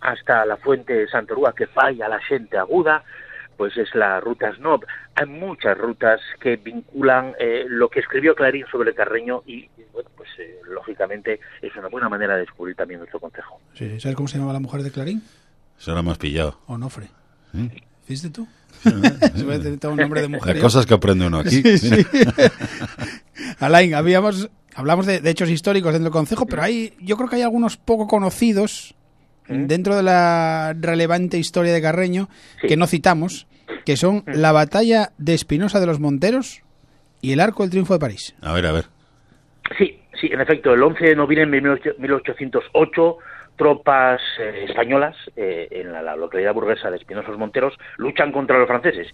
hasta 0.00 0.44
la 0.44 0.56
fuente 0.56 0.92
de 0.92 1.08
Santorúa 1.08 1.54
que 1.54 1.66
falla 1.66 2.08
la 2.08 2.20
gente 2.20 2.58
aguda, 2.58 3.04
pues 3.56 3.76
es 3.76 3.94
la 3.94 4.20
ruta 4.20 4.52
Snob. 4.54 4.84
Hay 5.14 5.26
muchas 5.26 5.76
rutas 5.78 6.20
que 6.40 6.56
vinculan 6.56 7.34
eh, 7.38 7.64
lo 7.68 7.88
que 7.88 8.00
escribió 8.00 8.34
Clarín 8.34 8.66
sobre 8.70 8.90
el 8.90 8.96
Carreño 8.96 9.42
y, 9.46 9.68
bueno, 9.92 10.10
pues 10.16 10.28
eh, 10.38 10.60
lógicamente 10.68 11.40
es 11.62 11.74
una 11.76 11.88
buena 11.88 12.08
manera 12.08 12.34
de 12.34 12.40
descubrir 12.40 12.76
también 12.76 13.00
nuestro 13.00 13.20
consejo. 13.20 13.60
Sí, 13.74 13.98
¿Sabes 14.00 14.16
cómo 14.16 14.28
se 14.28 14.36
llamaba 14.36 14.52
la 14.52 14.60
mujer 14.60 14.82
de 14.82 14.90
Clarín? 14.90 15.22
Se 15.78 15.92
la 15.92 16.02
más 16.02 16.18
pillado. 16.18 16.58
Onofre. 16.66 17.08
¿Sí? 17.52 17.70
¿Viste 18.08 18.30
tú? 18.30 18.46
Sí, 18.82 19.86
un 19.86 19.96
nombre 19.96 20.20
de 20.20 20.28
mujer. 20.28 20.56
Las 20.56 20.62
cosas 20.62 20.86
que 20.86 20.94
aprende 20.94 21.26
uno 21.26 21.38
aquí. 21.38 21.62
Sí, 21.62 21.78
sí. 21.78 22.06
Alain, 23.60 23.94
habíamos, 23.94 24.50
hablamos 24.76 25.06
de, 25.06 25.20
de, 25.20 25.30
hechos 25.30 25.50
históricos 25.50 25.92
dentro 25.92 26.10
del 26.10 26.12
Consejo, 26.12 26.46
pero 26.46 26.62
hay, 26.62 26.92
yo 27.00 27.16
creo 27.16 27.28
que 27.28 27.36
hay 27.36 27.42
algunos 27.42 27.76
poco 27.76 28.06
conocidos 28.06 28.94
¿Mm? 29.48 29.66
dentro 29.66 29.96
de 29.96 30.02
la 30.02 30.74
relevante 30.78 31.38
historia 31.38 31.72
de 31.72 31.82
Carreño 31.82 32.28
sí. 32.60 32.68
que 32.68 32.76
no 32.76 32.86
citamos, 32.86 33.46
que 33.84 33.96
son 33.96 34.18
¿Mm? 34.18 34.32
la 34.34 34.52
batalla 34.52 35.10
de 35.18 35.34
Espinosa 35.34 35.80
de 35.80 35.86
los 35.86 35.98
Monteros 35.98 36.62
y 37.22 37.32
el 37.32 37.40
Arco 37.40 37.62
del 37.62 37.70
Triunfo 37.70 37.94
de 37.94 38.00
París. 38.00 38.36
A 38.42 38.52
ver, 38.52 38.66
a 38.66 38.72
ver. 38.72 38.84
Sí, 39.78 39.98
sí, 40.20 40.28
en 40.30 40.40
efecto, 40.40 40.72
el 40.74 40.82
11 40.82 41.04
de 41.04 41.16
noviembre 41.16 41.60
de 41.60 41.94
1808 41.98 43.18
tropas 43.56 44.20
eh, 44.38 44.66
españolas 44.68 45.16
eh, 45.34 45.66
en 45.70 45.90
la, 45.90 46.02
la, 46.02 46.14
localidad 46.14 46.52
burguesa 46.52 46.90
de 46.90 46.98
Espinosa 46.98 47.26
de 47.26 47.32
los 47.32 47.40
Monteros 47.40 47.74
luchan 47.96 48.30
contra 48.30 48.58
los 48.58 48.68
franceses 48.68 49.08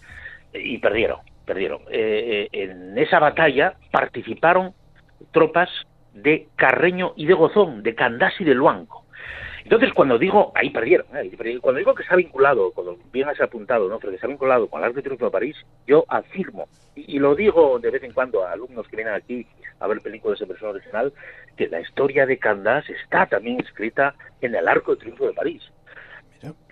eh, 0.53 0.61
y 0.61 0.79
perdieron, 0.79 1.21
perdieron. 1.47 1.83
Eh, 1.91 2.49
en 2.51 2.99
esa 2.99 3.21
batalla 3.21 3.75
participaron 3.93 4.75
tropas 5.31 5.71
de 6.15 6.49
Carreño 6.57 7.13
y 7.17 7.27
de 7.27 7.35
Gozón, 7.35 7.83
de 7.83 7.95
Candás 7.95 8.35
y 8.41 8.45
de 8.45 8.55
Luanco. 8.55 9.05
Entonces, 9.65 9.93
cuando 9.93 10.19
digo, 10.19 10.51
ahí 10.57 10.71
perdieron, 10.71 11.07
¿eh? 11.15 11.31
cuando 11.61 11.79
digo 11.79 11.95
que 11.95 12.03
está 12.03 12.17
vinculado, 12.17 12.73
cuando 12.73 12.99
bien 13.13 13.29
has 13.29 13.41
apuntado, 13.41 13.89
¿no? 13.89 14.01
Porque 14.01 14.17
está 14.17 14.27
vinculado 14.27 14.69
con 14.69 14.81
el 14.81 14.87
Arco 14.87 14.97
de 14.97 15.03
Triunfo 15.03 15.27
de 15.27 15.31
París, 15.31 15.57
yo 15.87 16.05
afirmo, 16.09 16.67
y, 16.97 17.17
y, 17.17 17.19
lo 17.21 17.37
digo 17.37 17.79
de 17.79 17.91
vez 17.91 18.03
en 18.03 18.13
cuando 18.13 18.45
a 18.45 18.53
alumnos 18.53 18.89
que 18.89 18.97
vienen 18.97 19.15
aquí 19.15 19.47
a 19.79 19.87
ver 19.87 20.01
películas 20.01 20.41
de 20.41 20.47
versión 20.47 20.71
original, 20.71 21.13
que 21.57 21.69
la 21.69 21.81
historia 21.81 22.27
de 22.27 22.39
Candás 22.39 22.89
está 22.91 23.27
también 23.27 23.61
escrita 23.61 24.15
en 24.41 24.55
el 24.55 24.67
Arco 24.67 24.95
de 24.95 25.01
Triunfo 25.01 25.27
de 25.27 25.33
París. 25.33 25.63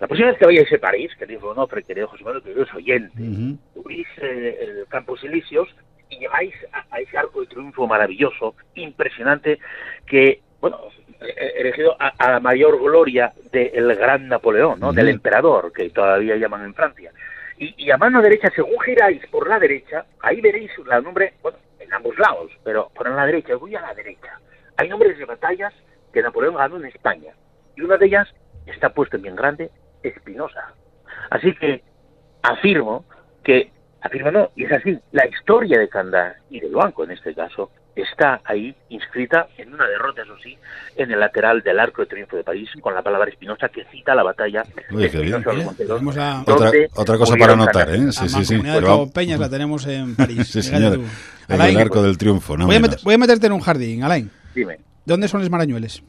La 0.01 0.09
próxima 0.09 0.31
vez 0.31 0.39
que 0.39 0.47
vayáis 0.47 0.73
a 0.73 0.79
París, 0.79 1.13
querido 1.17 1.49
Onofre, 1.49 1.85
querido 1.85 2.09
José 2.09 2.25
Manuel, 2.25 2.43
queridos 2.43 2.75
oyentes, 2.75 3.15
uh 3.15 3.23
-huh. 3.23 3.59
subís 3.75 4.09
eh, 4.21 4.59
el 4.63 4.87
Campos 4.89 5.23
Elíseos 5.23 5.69
y 6.11 6.19
llegáis 6.19 6.55
a, 6.73 6.85
a 6.91 7.01
ese 7.01 7.17
Arco 7.17 7.41
de 7.41 7.47
Triunfo 7.47 7.87
maravilloso, 7.87 8.55
impresionante, 8.75 9.59
que, 10.07 10.43
bueno, 10.61 10.79
elegido 11.21 11.97
a, 11.99 12.09
a, 12.19 12.33
la 12.33 12.41
mayor 12.41 12.81
gloria 12.81 13.33
del 13.53 13.95
gran 13.95 14.29
Napoleón, 14.29 14.81
¿no? 14.81 14.93
Del 14.93 15.09
emperador, 15.09 15.73
que 15.73 15.91
todavía 15.91 16.37
llaman 16.37 16.65
en 16.65 16.75
Francia. 16.75 17.13
Y, 17.59 17.75
y, 17.77 17.91
a 17.91 17.99
mano 17.99 18.23
derecha, 18.23 18.51
según 18.55 18.81
giráis 18.81 19.25
por 19.27 19.49
la 19.49 19.59
derecha, 19.59 20.07
ahí 20.21 20.41
veréis 20.41 20.71
el 20.79 21.05
nombre, 21.05 21.35
bueno, 21.43 21.59
en 21.79 21.93
ambos 21.93 22.19
lados, 22.19 22.51
pero 22.65 22.91
por 22.95 23.11
la 23.11 23.27
derecha, 23.27 23.57
voy 23.57 23.75
a 23.75 23.81
la 23.83 23.95
derecha. 23.95 24.41
Hay 24.77 24.89
nombres 24.89 25.19
de 25.19 25.25
batallas 25.27 25.75
que 26.13 26.23
Napoleón 26.23 26.55
ganó 26.55 26.77
en 26.77 26.87
España. 26.87 27.35
Y 27.77 27.83
una 27.83 27.97
de 27.97 28.07
ellas 28.07 28.29
está 28.67 28.91
puesto 28.91 29.17
en 29.17 29.23
bien 29.23 29.37
grande, 29.37 29.71
Espinosa. 30.03 30.75
Así 31.31 31.55
que 31.55 31.83
afirmo 32.43 33.05
que, 33.45 33.71
afirmo 34.03 34.31
no, 34.31 34.51
y 34.57 34.65
es 34.65 34.73
así, 34.73 34.99
la 35.13 35.27
historia 35.27 35.79
de 35.79 35.89
Candás 35.89 36.37
y 36.51 36.61
de 36.61 36.69
Luanco 36.69 37.05
en 37.05 37.13
este 37.13 37.35
caso, 37.35 37.71
está 37.95 38.41
ahí 38.45 38.75
inscrita 38.89 39.49
en 39.59 39.75
una 39.75 39.87
derrota, 39.87 40.23
eso 40.23 40.37
sí, 40.43 40.57
en 40.97 41.11
el 41.11 41.21
lateral 41.21 41.63
del 41.63 41.79
Arco 41.79 42.03
de 42.03 42.09
Triunfo 42.09 42.37
de 42.37 42.45
París, 42.45 42.71
con 42.81 42.95
la 42.95 43.03
palabra 43.03 43.31
Espinosa 43.31 43.69
que 43.69 43.85
cita 43.87 44.15
la 44.15 44.23
batalla 44.23 44.63
Uy, 44.91 45.09
de 45.09 45.21
bien. 45.21 45.43
Monteros, 45.65 46.17
a... 46.17 46.43
otra, 46.47 46.71
otra, 46.95 47.19
cosa 47.19 47.37
para 47.37 47.53
anotar, 47.55 47.95
¿eh? 47.95 48.13
Sí, 48.13 48.29
sí, 48.29 48.45
sí. 48.45 48.61
Pero... 48.63 49.11
Peñas 49.11 49.41
la 49.41 49.49
tenemos 49.49 49.87
en 49.87 50.15
París. 50.17 50.49
sí, 50.49 50.63
señor. 50.63 51.01
En 51.49 51.61
el 51.61 51.77
Arco 51.77 52.03
del 52.03 52.17
Triunfo, 52.17 52.57
no 52.57 52.67
voy, 52.67 52.77
a 52.77 52.81
meter, 52.81 52.99
voy, 53.03 53.15
a 53.15 53.19
meterte 53.19 53.47
en 53.47 53.53
un 53.53 53.61
jardín, 53.61 54.05
Alain. 54.05 54.31
Dime. 54.55 54.79
¿Dónde 55.05 55.27
son 55.29 55.41
los 55.41 55.51
marañueles? 55.51 56.03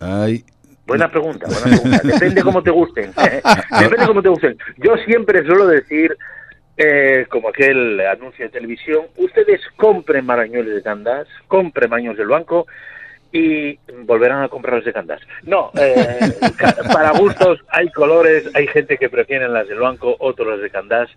Ay, 0.00 0.44
Buena 0.86 1.10
pregunta, 1.10 1.46
buena 1.46 1.80
pregunta. 1.80 2.00
Depende 2.04 2.42
cómo 2.42 2.62
te 2.62 2.70
gusten. 2.70 3.12
Depende 3.80 4.06
cómo 4.06 4.22
te 4.22 4.28
gusten. 4.28 4.58
Yo 4.76 4.96
siempre 5.06 5.44
suelo 5.46 5.66
decir, 5.66 6.14
eh, 6.76 7.26
como 7.28 7.48
aquel 7.48 8.00
anuncio 8.00 8.44
de 8.44 8.50
televisión, 8.50 9.06
ustedes 9.16 9.60
compren 9.76 10.26
marañueles 10.26 10.74
de 10.74 10.82
Candás, 10.82 11.28
compren 11.46 11.90
marañueles 11.90 12.18
del 12.18 12.28
banco 12.28 12.66
y 13.32 13.78
volverán 14.04 14.42
a 14.42 14.48
comprarlos 14.48 14.84
de 14.84 14.92
Candás. 14.92 15.20
No, 15.42 15.70
eh, 15.78 16.18
para 16.92 17.12
gustos 17.12 17.60
hay 17.68 17.88
colores, 17.90 18.50
hay 18.54 18.66
gente 18.68 18.96
que 18.96 19.08
prefiere 19.08 19.48
las 19.48 19.68
del 19.68 19.78
banco, 19.78 20.16
otros 20.18 20.48
las 20.48 20.60
de 20.60 20.70
Candás. 20.70 21.10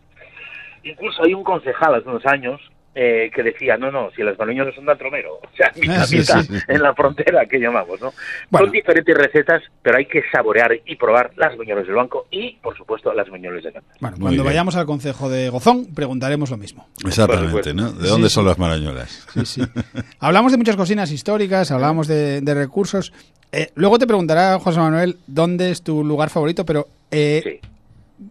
Incluso 0.84 1.24
hay 1.24 1.34
un 1.34 1.44
concejal 1.44 1.96
hace 1.96 2.08
unos 2.08 2.26
años 2.26 2.62
eh, 3.00 3.30
que 3.32 3.44
decía, 3.44 3.78
no, 3.78 3.92
no, 3.92 4.10
si 4.16 4.24
las 4.24 4.40
marañuelas 4.40 4.74
son 4.74 4.86
de 4.86 4.94
Antromero, 4.94 5.36
o 5.44 5.56
sea, 5.56 5.72
mitad, 5.80 6.02
ah, 6.02 6.08
sí, 6.08 6.18
mitad 6.18 6.42
sí, 6.42 6.48
sí. 6.48 6.64
en 6.68 6.82
la 6.82 6.96
frontera 6.96 7.46
que 7.46 7.60
llamamos, 7.60 8.02
¿no? 8.02 8.12
Bueno. 8.50 8.66
Son 8.66 8.72
diferentes 8.72 9.16
recetas, 9.16 9.62
pero 9.84 9.98
hay 9.98 10.08
que 10.08 10.24
saborear 10.32 10.72
y 10.84 10.96
probar 10.96 11.30
las 11.36 11.56
mañoles 11.56 11.86
del 11.86 11.96
banco 11.96 12.26
y, 12.32 12.56
por 12.56 12.76
supuesto, 12.76 13.14
las 13.14 13.30
mañoles 13.30 13.64
de 13.64 13.72
Candás. 13.72 13.98
Bueno, 14.00 14.18
cuando 14.20 14.44
vayamos 14.44 14.76
al 14.76 14.88
Consejo 14.88 15.30
de 15.30 15.50
Gozón, 15.50 15.94
preguntaremos 15.94 16.50
lo 16.50 16.58
mismo. 16.58 16.88
Exactamente, 17.06 17.72
¿no? 17.76 17.92
¿De 17.92 18.10
dónde 18.10 18.32
son 18.32 18.46
las 18.46 18.58
marañuelas? 18.58 19.28
Sí, 19.32 19.46
sí. 19.46 19.62
hablamos 20.20 20.52
de 20.52 20.58
muchas 20.58 20.76
cocinas 20.76 21.12
históricas, 21.12 21.70
hablamos 21.70 22.08
de, 22.08 22.42
de 22.42 22.54
recursos. 22.56 23.14
Eh, 23.52 23.70
luego 23.76 24.00
te 24.00 24.08
preguntará 24.08 24.58
José 24.58 24.80
Manuel 24.80 25.18
dónde 25.28 25.70
es 25.70 25.84
tu 25.84 26.04
lugar 26.04 26.32
favorito, 26.32 26.66
pero 26.66 26.88
eh, 27.12 27.62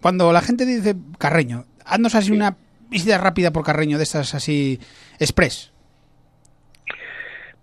cuando 0.03 0.33
la 0.33 0.41
gente 0.41 0.67
dice 0.67 0.97
Carreño, 1.19 1.67
haznos 1.85 2.17
así 2.17 2.33
una 2.33 2.57
visita 2.91 3.19
rápida 3.19 3.53
por 3.53 3.65
Carreño 3.65 3.99
de 3.99 4.05
estas 4.05 4.35
así 4.35 4.81
express? 5.19 5.73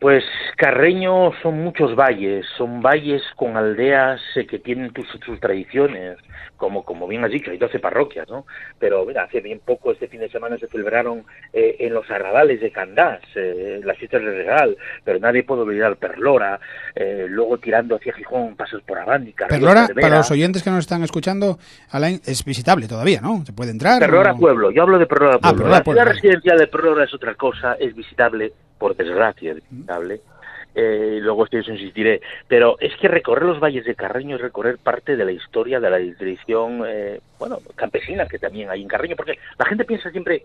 Pues 0.04 0.26
Carreño 0.58 1.32
son 1.42 1.64
muchos 1.64 1.96
valles, 1.96 2.46
son 2.58 2.82
valles 2.82 3.22
con 3.38 3.56
aldeas 3.56 4.20
eh, 4.36 4.46
que 4.46 4.60
tienen 4.60 4.92
tus, 4.92 5.08
sus 5.26 5.40
tradiciones, 5.40 6.18
como, 6.58 6.84
como 6.84 7.08
bien 7.08 7.24
has 7.24 7.32
dicho, 7.32 7.52
hay 7.52 7.58
12 7.58 7.80
parroquias, 7.80 8.28
¿no? 8.28 8.46
Pero 8.80 9.06
mira, 9.06 9.24
hace 9.24 9.40
bien 9.40 9.62
poco, 9.66 9.94
este 9.94 10.10
fin 10.10 10.20
de 10.20 10.28
semana 10.28 10.58
se 10.58 10.68
celebraron 10.68 11.24
eh, 11.54 11.78
en 11.80 11.94
los 11.94 12.12
arrabales 12.12 12.60
de 12.60 12.70
Candás, 12.70 13.22
eh, 13.36 13.80
las 13.86 13.98
fiestas 13.98 14.22
de 14.24 14.32
Regal, 14.32 14.76
pero 15.06 15.20
nadie 15.20 15.44
puede 15.44 15.62
olvidar 15.62 15.96
Perlora, 15.96 16.60
eh, 16.96 17.26
luego 17.30 17.58
tirando 17.60 17.96
hacia 17.96 18.12
Gijón, 18.14 18.58
pasos 18.58 18.82
por 18.84 19.00
Abándica. 19.00 19.48
Perlora, 19.48 19.88
para 20.02 20.18
los 20.18 20.32
oyentes 20.32 20.64
que 20.64 20.70
nos 20.70 20.80
están 20.80 21.02
escuchando, 21.04 21.60
Alain, 21.92 22.20
es 22.26 22.44
visitable 22.44 22.90
todavía, 22.90 23.22
¿no? 23.22 23.46
¿Se 23.46 23.54
puede 23.54 23.72
entrar? 23.72 24.00
Perlora 24.02 24.34
o... 24.34 24.38
Pueblo, 24.38 24.70
yo 24.72 24.82
hablo 24.82 25.00
de 25.00 25.06
Perlora 25.06 25.36
Ah, 25.36 25.40
Pueblo. 25.40 25.58
Perlora 25.60 25.78
la 25.78 25.84
Pueblo, 25.86 26.02
ciudad 26.02 26.12
vale. 26.12 26.22
residencial 26.22 26.58
de 26.58 26.68
Perlora 26.68 27.04
es 27.06 27.14
otra 27.14 27.36
cosa, 27.36 27.76
es 27.80 27.96
visitable, 27.96 28.52
por 28.84 28.98
desgracia, 28.98 29.54
es 29.54 29.70
visitable. 29.70 30.20
Eh, 30.76 31.20
luego 31.22 31.46
esto 31.46 31.58
insistiré, 31.58 32.20
pero 32.50 32.76
es 32.82 32.94
que 32.98 33.08
recorrer 33.08 33.46
los 33.46 33.62
valles 33.62 33.86
de 33.86 33.96
Carreño 33.96 34.36
es 34.36 34.42
recorrer 34.42 34.78
parte 34.78 35.16
de 35.16 35.24
la 35.24 35.32
historia 35.32 35.80
de 35.80 35.90
la 35.90 36.18
tradición, 36.18 36.84
eh, 36.86 37.22
bueno, 37.40 37.60
campesina 37.76 38.26
que 38.26 38.40
también 38.40 38.70
hay 38.70 38.82
en 38.82 38.90
Carreño, 38.90 39.16
porque 39.16 39.40
la 39.58 39.66
gente 39.68 39.86
piensa 39.86 40.12
siempre, 40.12 40.44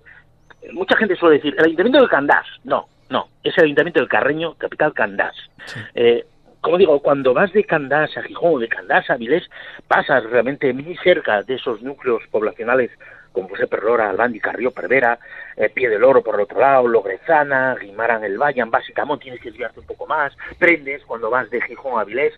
mucha 0.72 0.96
gente 0.96 1.16
suele 1.16 1.38
decir, 1.38 1.56
el 1.58 1.64
ayuntamiento 1.64 1.98
del 1.98 2.08
Candás, 2.08 2.46
no, 2.62 2.86
no, 3.10 3.26
es 3.42 3.58
el 3.58 3.64
ayuntamiento 3.64 3.98
del 3.98 4.08
Carreño, 4.08 4.54
capital 4.54 4.92
Candás. 4.92 5.34
Sí. 5.64 5.80
Eh, 5.96 6.24
como 6.60 6.78
digo, 6.78 7.00
cuando 7.00 7.34
vas 7.34 7.52
de 7.52 7.64
Candás 7.64 8.16
a 8.16 8.22
Gijón 8.22 8.54
o 8.54 8.58
de 8.60 8.68
Candás 8.68 9.10
a 9.10 9.16
Vilés, 9.16 9.50
pasas 9.88 10.22
realmente 10.30 10.72
muy 10.72 10.96
cerca 10.98 11.42
de 11.42 11.54
esos 11.54 11.82
núcleos 11.82 12.22
poblacionales 12.30 12.92
como 13.38 13.50
José 13.50 13.68
Perlora, 13.68 14.10
Albandi, 14.10 14.40
Carrió, 14.40 14.72
Pervera, 14.72 15.18
eh, 15.56 15.68
Pie 15.70 15.88
del 15.88 16.02
Oro 16.02 16.22
por 16.22 16.34
el 16.34 16.40
otro 16.40 16.58
lado, 16.58 16.88
Logrezana, 16.88 17.76
Guimarán, 17.80 18.24
El 18.24 18.36
Valle, 18.36 18.64
básicamente 18.64 19.22
tienes 19.24 19.40
que 19.40 19.50
desviarte 19.50 19.78
un 19.80 19.86
poco 19.86 20.06
más, 20.06 20.36
Prendes 20.58 21.04
cuando 21.04 21.30
vas 21.30 21.48
de 21.50 21.60
Gijón 21.60 22.00
a 22.00 22.04
Vilés, 22.04 22.34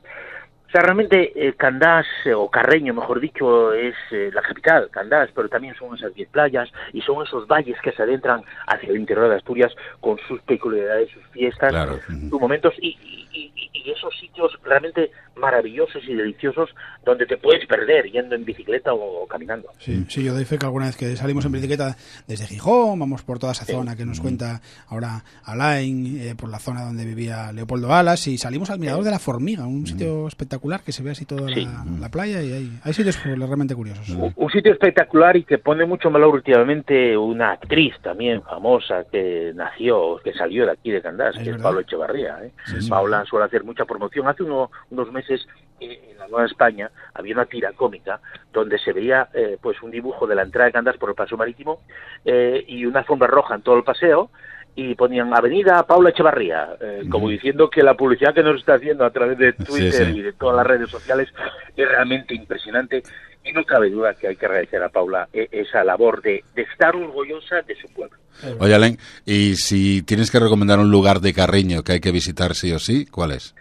o 0.71 0.73
sea, 0.73 0.83
realmente 0.83 1.33
eh, 1.35 1.55
Candás, 1.55 2.07
eh, 2.25 2.33
o 2.33 2.49
Carreño, 2.49 2.95
mejor 2.95 3.19
dicho, 3.19 3.73
es 3.73 3.97
eh, 4.13 4.31
la 4.33 4.41
capital, 4.41 4.89
Candás, 4.93 5.29
pero 5.35 5.49
también 5.49 5.75
son 5.75 5.97
esas 5.97 6.15
diez 6.15 6.29
playas 6.29 6.71
y 6.93 7.01
son 7.01 7.27
esos 7.27 7.49
valles 7.49 7.77
que 7.83 7.91
se 7.91 8.05
adentran 8.05 8.43
hacia 8.69 8.89
el 8.91 8.99
interior 8.99 9.29
de 9.31 9.35
Asturias 9.35 9.75
con 9.99 10.17
sus 10.29 10.41
peculiaridades, 10.43 11.11
sus 11.11 11.27
fiestas, 11.33 11.71
Claro. 11.71 11.99
sus 12.07 12.41
momentos 12.41 12.73
y, 12.79 13.20
y- 13.33 13.53
esos 13.91 14.15
sitios 14.21 14.53
realmente 14.63 15.11
maravillosos 15.37 16.03
y 16.07 16.15
deliciosos 16.15 16.69
donde 17.05 17.27
te 17.27 17.37
puedes 17.39 17.67
perder 17.67 18.05
yendo 18.11 18.35
en 18.35 18.45
bicicleta 18.45 18.93
o, 18.93 19.27
caminando. 19.27 19.69
Sí, 19.79 20.05
sí, 20.09 20.23
yo 20.23 20.33
doy 20.35 20.45
fe 20.45 20.59
que 20.59 20.67
alguna 20.67 20.87
vez 20.87 20.97
que 20.97 21.17
salimos 21.17 21.45
en 21.47 21.53
bicicleta 21.53 21.97
desde 22.29 22.47
Gijón, 22.47 22.99
vamos 23.01 23.23
por 23.23 23.39
toda 23.39 23.53
esa 23.53 23.65
zona 23.65 23.97
que 23.97 24.05
nos 24.05 24.21
cuenta 24.21 24.61
ahora 24.89 25.25
Alain, 25.45 26.21
eh, 26.21 26.35
por 26.37 26.51
la 26.51 26.59
zona 26.59 26.85
donde 26.85 27.05
vivía 27.05 27.53
Leopoldo 27.53 27.93
Alas, 27.93 28.27
y 28.29 28.39
salimos 28.39 28.71
al 28.71 28.79
Mirador 28.79 29.03
de 29.05 29.11
la 29.11 29.19
Formiga, 29.19 29.67
un 29.67 29.87
sitio 29.87 30.29
espectacular 30.29 30.83
que 30.83 30.93
se 30.93 31.03
ve 31.03 31.11
así 31.13 31.25
toda 31.25 31.49
Sí. 31.53 31.65
la, 31.65 31.85
la 31.99 32.09
playa 32.11 32.43
y 32.43 32.53
hay, 32.53 32.79
hay 32.85 32.93
sitios 32.93 33.23
realmente 33.25 33.75
curiosos. 33.75 34.09
Un- 34.11 34.33
Un 34.37 34.51
sitio 34.51 34.73
espectacular 34.73 35.37
y 35.37 35.45
que 35.45 35.59
pone 35.59 35.85
mucho 35.87 36.09
en 36.09 36.15
valor 36.15 36.35
últimamente 36.35 37.17
una 37.17 37.53
actriz 37.53 37.95
también 38.03 38.43
famosa 38.43 39.05
que 39.11 39.53
nació, 39.55 40.19
que 40.23 40.33
salió 40.35 40.67
de 40.67 40.73
aquí 40.73 40.91
de 40.91 41.01
Candás, 41.03 41.37
Es 41.37 41.43
que 41.45 41.51
es. 41.51 41.63
Pablo 41.63 41.81
Echevarría. 41.81 42.39
¿eh? 42.45 42.53
Sí, 42.67 42.89
suele 43.25 43.47
hacer 43.47 43.65
mucha 43.65 43.85
promoción. 43.85 44.29
Hace 44.29 44.43
uno- 44.43 44.71
unos 44.91 45.11
meses 45.13 45.47
eh, 45.81 46.11
en 46.13 46.19
la 46.19 46.29
Nueva 46.29 46.47
España 46.47 46.91
había 47.15 47.35
una 47.35 47.47
tira 47.47 47.73
cómica 47.73 48.21
donde 48.53 48.79
se 48.79 48.93
veía 48.93 49.29
eh, 49.35 49.57
pues 49.61 49.83
un 49.83 49.91
dibujo 49.91 50.27
de 50.27 50.35
la 50.35 50.43
entrada 50.43 50.67
de 50.67 50.73
Candás 50.73 50.97
por 50.97 51.09
el 51.11 51.15
paso 51.15 51.37
marítimo 51.37 51.81
eh, 52.25 52.65
y 52.69 52.85
una 52.87 53.01
alfombra 53.01 53.29
roja 53.29 53.55
en 53.55 53.63
todo 53.63 53.77
el 53.77 53.85
paseo 53.85 54.31
y 54.77 54.95
ponían 54.95 55.35
Avenida 55.35 55.83
Paula 55.85 56.11
Echevarría, 56.11 56.77
eh, 56.81 57.03
como 57.11 57.29
diciendo 57.29 57.69
que 57.69 57.83
la 57.83 57.95
publicidad 57.95 58.33
que 58.33 58.43
nos 58.45 58.61
está 58.61 58.75
haciendo 58.75 59.05
a 59.05 59.11
través 59.11 59.37
de 59.37 59.53
Twitter 59.53 60.07
sí. 60.07 60.19
y 60.19 60.23
de 60.23 60.33
todas 60.33 60.57
las 60.57 60.67
redes 60.67 60.89
sociales 60.89 61.29
es 61.77 61.89
realmente 61.89 62.35
impresionante 62.35 63.03
y 63.45 63.53
no 63.53 63.65
cabe 63.65 63.91
duda 63.91 64.15
que 64.15 64.29
hay 64.29 64.37
que 64.37 64.47
agradecer 64.47 64.83
a 64.83 64.89
Paula 64.89 65.29
eh, 65.33 65.49
esa 65.51 65.83
labor 65.85 66.23
de, 66.23 66.45
de 66.55 66.63
estar 66.63 66.95
orgullosa 66.95 67.63
de 67.63 67.75
su 67.77 67.89
pueblo. 67.89 68.19
Oye, 68.59 68.75
Alain, 68.75 68.99
y 69.25 69.57
si 69.57 70.03
tienes 70.03 70.31
que 70.31 70.39
recomendar 70.39 70.79
un 70.79 70.91
lugar 70.91 71.21
de 71.21 71.33
Carreño 71.33 71.83
que 71.83 71.93
hay 71.93 72.01
que 72.01 72.13
visitar 72.13 72.55
sí 72.55 72.73
o 72.73 72.79
sí, 72.79 73.07
¿cuál 73.07 73.33
es? 73.33 73.55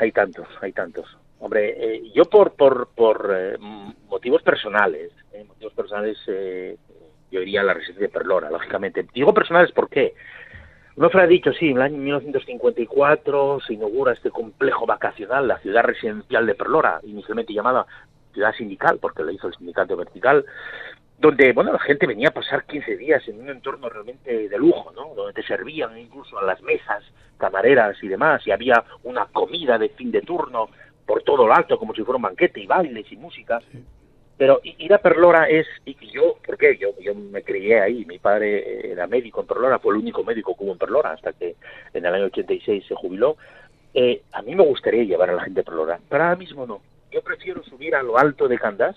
Hay 0.00 0.12
tantos, 0.12 0.48
hay 0.60 0.72
tantos. 0.72 1.06
Hombre, 1.38 1.74
eh, 1.76 2.02
yo 2.14 2.24
por 2.24 2.52
por, 2.52 2.88
por 2.94 3.34
eh, 3.34 3.56
motivos 4.08 4.42
personales, 4.42 5.10
eh, 5.32 5.44
motivos 5.44 5.72
personales, 5.74 6.18
eh, 6.28 6.76
yo 7.30 7.40
iría 7.40 7.62
a 7.62 7.64
la 7.64 7.74
residencia 7.74 8.06
de 8.06 8.12
Perlora, 8.12 8.50
lógicamente. 8.50 9.06
Digo 9.14 9.32
personales 9.32 9.72
¿por 9.72 9.88
qué? 9.88 10.14
No 10.96 11.10
ha 11.12 11.26
dicho, 11.26 11.52
sí, 11.52 11.70
en 11.70 11.76
el 11.76 11.82
año 11.82 11.96
1954 11.96 13.60
se 13.66 13.74
inaugura 13.74 14.12
este 14.12 14.30
complejo 14.30 14.84
vacacional, 14.84 15.48
la 15.48 15.58
ciudad 15.58 15.82
residencial 15.82 16.44
de 16.46 16.54
Perlora, 16.54 17.00
inicialmente 17.04 17.54
llamada 17.54 17.86
ciudad 18.32 18.54
sindical, 18.54 18.98
porque 19.00 19.22
la 19.22 19.32
hizo 19.32 19.48
el 19.48 19.54
sindicato 19.54 19.96
vertical, 19.96 20.44
donde, 21.18 21.52
bueno, 21.52 21.72
la 21.72 21.78
gente 21.78 22.06
venía 22.06 22.28
a 22.28 22.32
pasar 22.32 22.64
15 22.64 22.96
días 22.96 23.26
en 23.28 23.40
un 23.40 23.48
entorno 23.48 23.88
realmente 23.88 24.48
de 24.48 24.58
lujo, 24.58 24.92
¿no? 24.92 25.14
Donde 25.14 25.32
te 25.32 25.46
servían 25.46 25.96
incluso 25.96 26.36
a 26.38 26.42
las 26.42 26.60
mesas, 26.62 27.04
camareras 27.38 27.96
y 28.02 28.08
demás, 28.08 28.44
y 28.46 28.50
había 28.50 28.82
una 29.04 29.26
comida 29.26 29.78
de 29.78 29.88
fin 29.90 30.10
de 30.10 30.22
turno 30.22 30.68
por 31.06 31.22
todo 31.22 31.46
lo 31.46 31.54
alto, 31.54 31.78
como 31.78 31.94
si 31.94 32.02
fuera 32.02 32.16
un 32.16 32.22
banquete, 32.22 32.60
y 32.60 32.66
bailes 32.66 33.10
y 33.12 33.16
música. 33.16 33.60
Pero 34.36 34.60
ir 34.64 34.92
a 34.92 34.98
Perlora 34.98 35.48
es, 35.48 35.66
y 35.84 35.94
yo, 36.10 36.36
¿por 36.44 36.58
qué? 36.58 36.76
Yo, 36.76 36.88
yo 37.00 37.14
me 37.14 37.44
crié 37.44 37.80
ahí, 37.80 38.04
mi 38.04 38.18
padre 38.18 38.90
era 38.90 39.06
médico 39.06 39.42
en 39.42 39.46
Perlora, 39.46 39.78
fue 39.78 39.94
el 39.94 40.00
único 40.00 40.24
médico 40.24 40.56
que 40.56 40.64
hubo 40.64 40.72
en 40.72 40.78
Perlora 40.78 41.12
hasta 41.12 41.32
que 41.32 41.54
en 41.94 42.04
el 42.04 42.14
año 42.14 42.24
86 42.24 42.84
se 42.88 42.94
jubiló. 42.96 43.36
Eh, 43.94 44.22
a 44.32 44.42
mí 44.42 44.56
me 44.56 44.64
gustaría 44.64 45.04
llevar 45.04 45.30
a 45.30 45.34
la 45.34 45.44
gente 45.44 45.60
a 45.60 45.64
Perlora, 45.64 46.00
pero 46.08 46.24
ahora 46.24 46.36
mismo 46.36 46.66
no. 46.66 46.80
Yo 47.12 47.22
prefiero 47.22 47.62
subir 47.64 47.94
a 47.94 48.02
lo 48.02 48.18
alto 48.18 48.48
de 48.48 48.58
Candás, 48.58 48.96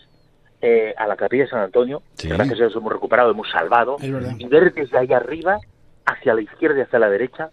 eh, 0.61 0.93
a 0.97 1.05
la 1.07 1.15
capilla 1.15 1.43
de 1.43 1.49
San 1.49 1.59
Antonio, 1.61 2.01
Sí. 2.15 2.27
que 2.29 2.33
gracias 2.35 2.59
a 2.59 2.63
Dios 2.63 2.75
hemos 2.75 2.93
recuperado, 2.93 3.31
hemos 3.31 3.49
salvado, 3.51 3.97
Es 4.01 4.11
verdad. 4.11 4.33
y 4.37 4.47
ver 4.47 4.73
desde 4.73 4.97
ahí 4.97 5.11
arriba, 5.13 5.59
hacia 6.05 6.33
la 6.33 6.41
izquierda 6.41 6.79
y 6.79 6.81
hacia 6.81 6.99
la 6.99 7.09
derecha, 7.09 7.49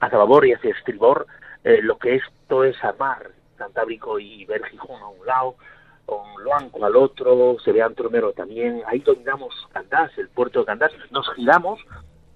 hacia 0.00 0.18
babor 0.18 0.46
y 0.46 0.52
hacia 0.52 0.70
estribor, 0.70 1.26
eh, 1.64 1.80
lo 1.82 1.98
que 1.98 2.14
es 2.16 2.22
todo 2.48 2.64
esa 2.64 2.94
mar 2.98 3.30
Cantábrico 3.56 4.18
y 4.18 4.44
ver 4.44 4.62
Gijón 4.66 5.00
a 5.00 5.08
un 5.08 5.24
lado, 5.26 5.56
con 6.04 6.20
Luanco 6.44 6.84
al 6.84 6.94
otro, 6.94 7.56
se 7.64 7.72
ve 7.72 7.80
Antromero 7.82 8.32
también, 8.32 8.82
ahí 8.86 8.98
dominamos 9.00 9.54
Candás, 9.72 10.10
el 10.18 10.28
puerto 10.28 10.60
de 10.60 10.66
Candás, 10.66 10.92
nos 11.10 11.26
giramos, 11.34 11.80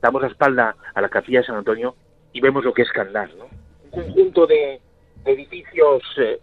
damos 0.01 0.23
la 0.23 0.29
espalda 0.29 0.75
a 0.95 1.01
la 1.03 1.09
capilla 1.11 1.41
de 1.41 1.47
San 1.47 1.57
Antonio 1.57 1.95
y 2.33 2.41
vemos 2.41 2.65
lo 2.65 2.73
que 2.73 2.83
es 2.83 2.91
Candás, 2.91 3.29
¿no? 3.37 3.45
Un 3.85 3.91
conjunto 3.91 4.47
de, 4.47 4.81
de 5.25 5.33
edificios 5.33 6.03
eh, 6.17 6.41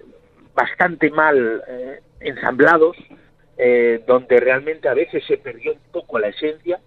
bastante 0.67 1.12
mal 1.12 1.62
eh, 1.67 2.00
ensamblados, 2.20 2.98
eh, 3.58 4.04
donde 4.08 4.39
realmente 4.39 4.89
a 4.89 4.96
veces 4.96 5.24
se 5.28 5.38
perdió 5.38 5.74
un 5.74 5.80
poco 5.91 6.17
la 6.17 6.30
esencia, 6.30 6.80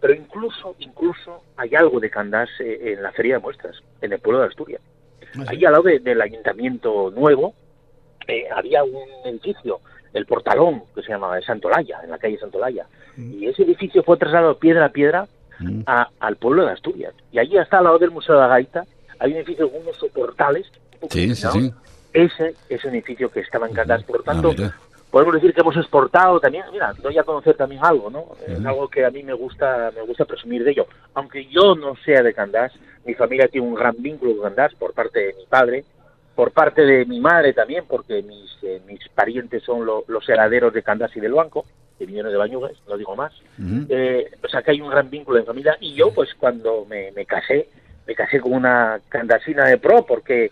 pero 0.00 0.12
incluso, 0.12 0.74
incluso 0.80 1.42
hay 1.56 1.74
algo 1.76 2.00
de 2.00 2.10
Candás 2.10 2.48
eh, 2.58 2.94
en 2.96 3.02
la 3.02 3.12
feria 3.12 3.34
de 3.36 3.40
muestras, 3.40 3.76
en 4.00 4.12
el 4.12 4.18
pueblo 4.18 4.40
de 4.40 4.48
Asturias. 4.48 4.82
Ah, 5.22 5.26
sí. 5.34 5.42
Ahí 5.48 5.64
al 5.64 5.72
lado 5.72 5.84
de- 5.84 6.00
del 6.00 6.20
ayuntamiento 6.20 7.10
nuevo 7.14 7.54
eh, 8.26 8.44
había 8.54 8.82
un 8.84 8.98
edificio, 9.24 9.80
el 10.12 10.26
Portalón, 10.26 10.82
que 10.94 11.02
se 11.02 11.10
llamaba 11.10 11.36
de 11.36 11.42
Santolaya, 11.42 12.00
en 12.04 12.10
la 12.10 12.18
calle 12.18 12.38
Santolaya. 12.38 12.86
Y 13.16 13.46
ese 13.46 13.62
edificio 13.62 14.02
fue 14.02 14.16
trasladado 14.16 14.58
piedra 14.58 14.86
a 14.86 14.88
piedra 14.90 15.26
Mm. 15.60 15.82
a- 15.86 16.08
al 16.18 16.36
pueblo 16.36 16.64
de 16.64 16.72
Asturias. 16.72 17.14
Y 17.30 17.38
allí 17.38 17.56
hasta 17.58 17.78
al 17.78 17.84
lado 17.84 17.98
del 17.98 18.10
Museo 18.10 18.34
de 18.34 18.40
la 18.40 18.48
Gaita 18.48 18.84
hay 19.20 19.30
un 19.32 19.36
edificio 19.38 19.70
con 19.70 19.82
unos 19.82 19.96
soportales. 19.96 20.66
Sí, 21.10 21.34
sí, 21.36 21.46
sí. 21.52 21.72
Ese 22.12 22.54
es 22.68 22.84
un 22.84 22.90
edificio 22.92 23.30
que 23.30 23.40
estaba 23.40 23.66
en 23.66 23.74
Candás. 23.74 24.02
Por 24.04 24.16
lo 24.16 24.22
Ah, 24.22 24.32
tanto, 24.32 24.48
podemos 25.10 25.34
decir 25.34 25.54
que 25.54 25.60
hemos 25.60 25.76
exportado 25.76 26.40
también, 26.40 26.64
mira, 26.72 26.92
doy 27.02 27.16
a 27.18 27.22
conocer 27.24 27.54
también 27.56 27.84
algo, 27.84 28.10
¿no? 28.10 28.26
Es 28.46 28.64
algo 28.66 28.88
que 28.88 29.04
a 29.04 29.10
mí 29.10 29.22
me 29.22 29.32
gusta, 29.32 29.90
me 29.94 30.02
gusta 30.02 30.24
presumir 30.24 30.64
de 30.64 30.72
ello. 30.72 30.86
Aunque 31.14 31.46
yo 31.46 31.74
no 31.74 31.94
sea 32.04 32.22
de 32.22 32.34
Candás, 32.34 32.72
mi 33.04 33.14
familia 33.14 33.48
tiene 33.48 33.66
un 33.66 33.74
gran 33.74 33.94
vínculo 33.98 34.32
con 34.36 34.44
Candás 34.44 34.74
por 34.74 34.92
parte 34.94 35.18
de 35.20 35.34
mi 35.34 35.46
padre, 35.46 35.84
por 36.34 36.50
parte 36.50 36.82
de 36.82 37.04
mi 37.04 37.20
madre 37.20 37.52
también, 37.52 37.84
porque 37.86 38.22
mis, 38.22 38.50
eh, 38.62 38.80
mis 38.86 39.06
parientes 39.10 39.62
son 39.62 39.84
lo- 39.84 40.04
los 40.08 40.26
herederos 40.28 40.72
de 40.72 40.82
Candás 40.82 41.14
y 41.16 41.20
del 41.20 41.32
Banco, 41.34 41.64
que 41.98 42.06
vinieron 42.06 42.32
de 42.32 42.38
Bañugues, 42.38 42.78
no 42.88 42.96
digo 42.96 43.14
más. 43.16 43.32
Eh, 43.88 44.30
o 44.42 44.48
sea 44.48 44.62
que 44.62 44.70
hay 44.70 44.80
un 44.80 44.88
gran 44.90 45.10
vínculo 45.10 45.38
en 45.38 45.44
familia 45.46 45.76
y 45.80 45.94
yo 45.94 46.12
pues 46.14 46.30
cuando 46.34 46.86
me, 46.86 47.12
me 47.12 47.26
casé, 47.26 47.68
me 48.06 48.14
casé 48.14 48.40
con 48.40 48.52
una 48.54 49.00
candasina 49.08 49.66
de 49.66 49.78
pro 49.78 50.04
porque... 50.06 50.50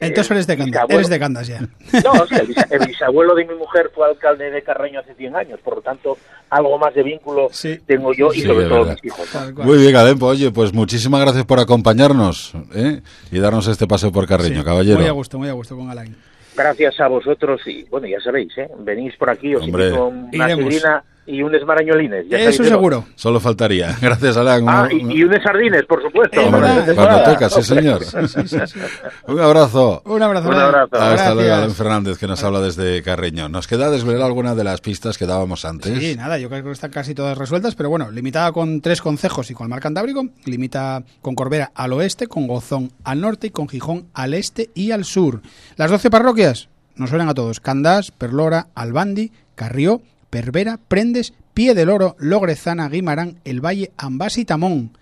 Entonces 0.00 0.30
eh, 0.30 0.34
eres 0.34 0.46
de 0.46 0.56
abuelos- 0.56 0.88
eres 0.90 1.08
de 1.10 1.18
Candás 1.18 1.46
ya. 1.46 1.60
no, 2.04 2.12
o 2.22 2.26
sea, 2.26 2.38
el, 2.38 2.48
bisa- 2.48 2.66
el 2.70 2.86
bisabuelo 2.86 3.34
de 3.34 3.44
mi 3.44 3.54
mujer 3.54 3.90
fue 3.94 4.06
alcalde 4.08 4.50
de 4.50 4.62
Carreño 4.62 5.00
hace 5.00 5.14
100 5.14 5.36
años, 5.36 5.60
por 5.62 5.76
lo 5.76 5.82
tanto, 5.82 6.16
algo 6.48 6.78
más 6.78 6.94
de 6.94 7.02
vínculo 7.02 7.48
Sí. 7.52 7.78
tengo 7.86 8.12
yo 8.14 8.32
y 8.32 8.40
Sí, 8.40 8.46
sobre 8.46 8.66
todo 8.66 8.78
verdad. 8.84 8.98
mis 9.02 9.04
hijos. 9.12 9.28
Muy 9.64 9.78
bien, 9.78 10.18
pues, 10.18 10.22
oye, 10.38 10.50
pues 10.50 10.72
muchísimas 10.72 11.20
gracias 11.20 11.44
por 11.44 11.60
acompañarnos 11.60 12.52
¿eh? 12.74 13.00
y 13.30 13.38
darnos 13.38 13.66
este 13.68 13.86
paseo 13.86 14.10
por 14.10 14.26
Carreño, 14.26 14.60
Sí, 14.60 14.64
caballero. 14.64 14.98
Muy 14.98 15.08
a 15.08 15.12
gusto, 15.12 15.38
muy 15.38 15.48
a 15.48 15.52
gusto 15.52 15.76
con 15.76 15.90
Alain. 15.90 16.16
Gracias 16.56 16.98
a 17.00 17.06
vosotros 17.08 17.60
y, 17.66 17.84
bueno, 17.84 18.06
ya 18.08 18.20
sabéis, 18.20 18.56
¿eh? 18.58 18.68
venís 18.80 19.14
por 19.16 19.30
aquí, 19.30 19.54
os 19.54 19.62
Hombre. 19.62 19.84
invito 19.86 20.02
a 20.04 20.06
una 20.08 20.28
Iremos. 20.32 20.82
Y 21.30 21.42
unos 21.42 21.64
marañolines. 21.66 22.26
ya 22.28 22.38
Eso 22.38 22.64
seguro. 22.64 23.04
Solo 23.14 23.40
faltaría. 23.40 23.96
Gracias, 24.00 24.36
Alain. 24.36 24.64
Ah, 24.68 24.88
Un- 24.92 25.10
y, 25.10 25.18
y 25.18 25.24
unos 25.24 25.42
sardines, 25.42 25.84
por 25.86 26.02
supuesto. 26.02 26.40
Es 26.40 26.46
Hombre, 26.46 26.94
toca, 27.24 27.48
sí, 27.50 27.62
señor. 27.62 28.04
Sí, 28.04 28.18
sí, 28.46 28.48
sí. 28.66 28.78
Un 29.26 29.40
abrazo. 29.40 30.02
Un 30.04 30.22
abrazo. 30.22 30.48
Un 30.48 30.54
abrazo. 30.54 30.88
Hasta 30.96 31.08
Gracias. 31.10 31.34
luego, 31.34 31.54
Alain 31.54 31.70
Fernández, 31.74 32.18
que 32.18 32.26
nos 32.26 32.42
habla 32.44 32.60
desde 32.60 33.02
Carreño. 33.02 33.48
Nos 33.48 33.66
queda 33.66 33.90
desvelar 33.90 34.22
alguna 34.22 34.54
de 34.54 34.64
las 34.64 34.80
pistas 34.80 35.16
que 35.18 35.26
dábamos 35.26 35.64
antes. 35.64 35.98
Sí, 35.98 36.16
nada, 36.16 36.38
yo 36.38 36.48
creo 36.48 36.62
que 36.64 36.70
están 36.72 36.90
casi 36.90 37.14
todas 37.14 37.36
resueltas, 37.38 37.74
pero 37.74 37.88
bueno, 37.90 38.10
limitada 38.10 38.52
con 38.52 38.80
tres 38.80 39.00
concejos 39.00 39.50
y 39.50 39.54
con 39.54 39.64
el 39.66 39.70
mar 39.70 39.80
Cantábrico, 39.80 40.26
limita 40.44 41.02
con 41.22 41.34
Corbera 41.34 41.70
al 41.74 41.92
oeste, 41.92 42.26
con 42.26 42.46
Gozón 42.46 42.90
al 43.04 43.20
norte 43.20 43.48
y 43.48 43.50
con 43.50 43.68
Gijón 43.68 44.06
al 44.14 44.34
este 44.34 44.70
y 44.74 44.90
al 44.90 45.04
sur. 45.04 45.40
Las 45.76 45.90
12 45.90 46.10
parroquias 46.10 46.68
nos 46.96 47.10
suenan 47.10 47.28
a 47.28 47.34
todos: 47.34 47.60
Candás, 47.60 48.10
Perlora, 48.10 48.66
Albandi, 48.74 49.32
Carrió, 49.54 50.00
Pervera, 50.30 50.78
Prendes, 50.88 51.34
Pie 51.54 51.74
del 51.74 51.90
Oro, 51.90 52.16
Logrezana, 52.18 52.88
Guimarán, 52.88 53.40
El 53.44 53.64
Valle, 53.64 53.90
Ambas 53.96 54.38
y 54.38 54.44
Tamón. 54.44 54.92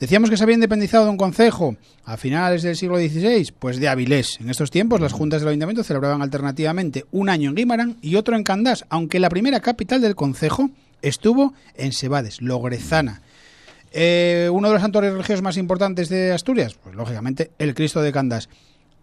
Decíamos 0.00 0.30
que 0.30 0.36
se 0.36 0.42
había 0.42 0.56
independizado 0.56 1.04
de 1.04 1.10
un 1.10 1.16
concejo 1.16 1.76
a 2.04 2.16
finales 2.16 2.62
del 2.62 2.76
siglo 2.76 2.98
XVI, 2.98 3.52
pues 3.56 3.78
de 3.78 3.88
Avilés. 3.88 4.40
En 4.40 4.50
estos 4.50 4.72
tiempos 4.72 5.00
las 5.00 5.12
juntas 5.12 5.40
del 5.40 5.50
ayuntamiento 5.50 5.84
celebraban 5.84 6.22
alternativamente 6.22 7.04
un 7.12 7.28
año 7.28 7.50
en 7.50 7.54
Guimarán 7.54 7.96
y 8.02 8.16
otro 8.16 8.34
en 8.34 8.42
Candás, 8.42 8.84
aunque 8.88 9.20
la 9.20 9.28
primera 9.28 9.60
capital 9.60 10.00
del 10.00 10.16
concejo 10.16 10.70
estuvo 11.02 11.54
en 11.76 11.92
Sebades, 11.92 12.42
Logrezana. 12.42 13.22
Eh, 13.92 14.48
uno 14.52 14.68
de 14.68 14.74
los 14.74 14.82
santuarios 14.82 15.12
religiosos 15.12 15.42
más 15.42 15.56
importantes 15.56 16.08
de 16.08 16.32
Asturias, 16.32 16.74
pues 16.82 16.96
lógicamente 16.96 17.52
el 17.58 17.74
Cristo 17.74 18.02
de 18.02 18.10
Candás. 18.10 18.48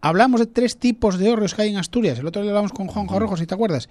Hablamos 0.01 0.41
de 0.41 0.47
tres 0.47 0.77
tipos 0.77 1.17
de 1.17 1.29
hórreos 1.29 1.53
que 1.53 1.61
hay 1.61 1.69
en 1.69 1.77
Asturias. 1.77 2.19
El 2.19 2.27
otro 2.27 2.41
día 2.41 2.51
hablamos 2.51 2.73
con 2.73 2.87
Juan 2.87 3.07
Jorrojo, 3.07 3.37
si 3.37 3.45
te 3.45 3.53
acuerdas. 3.53 3.87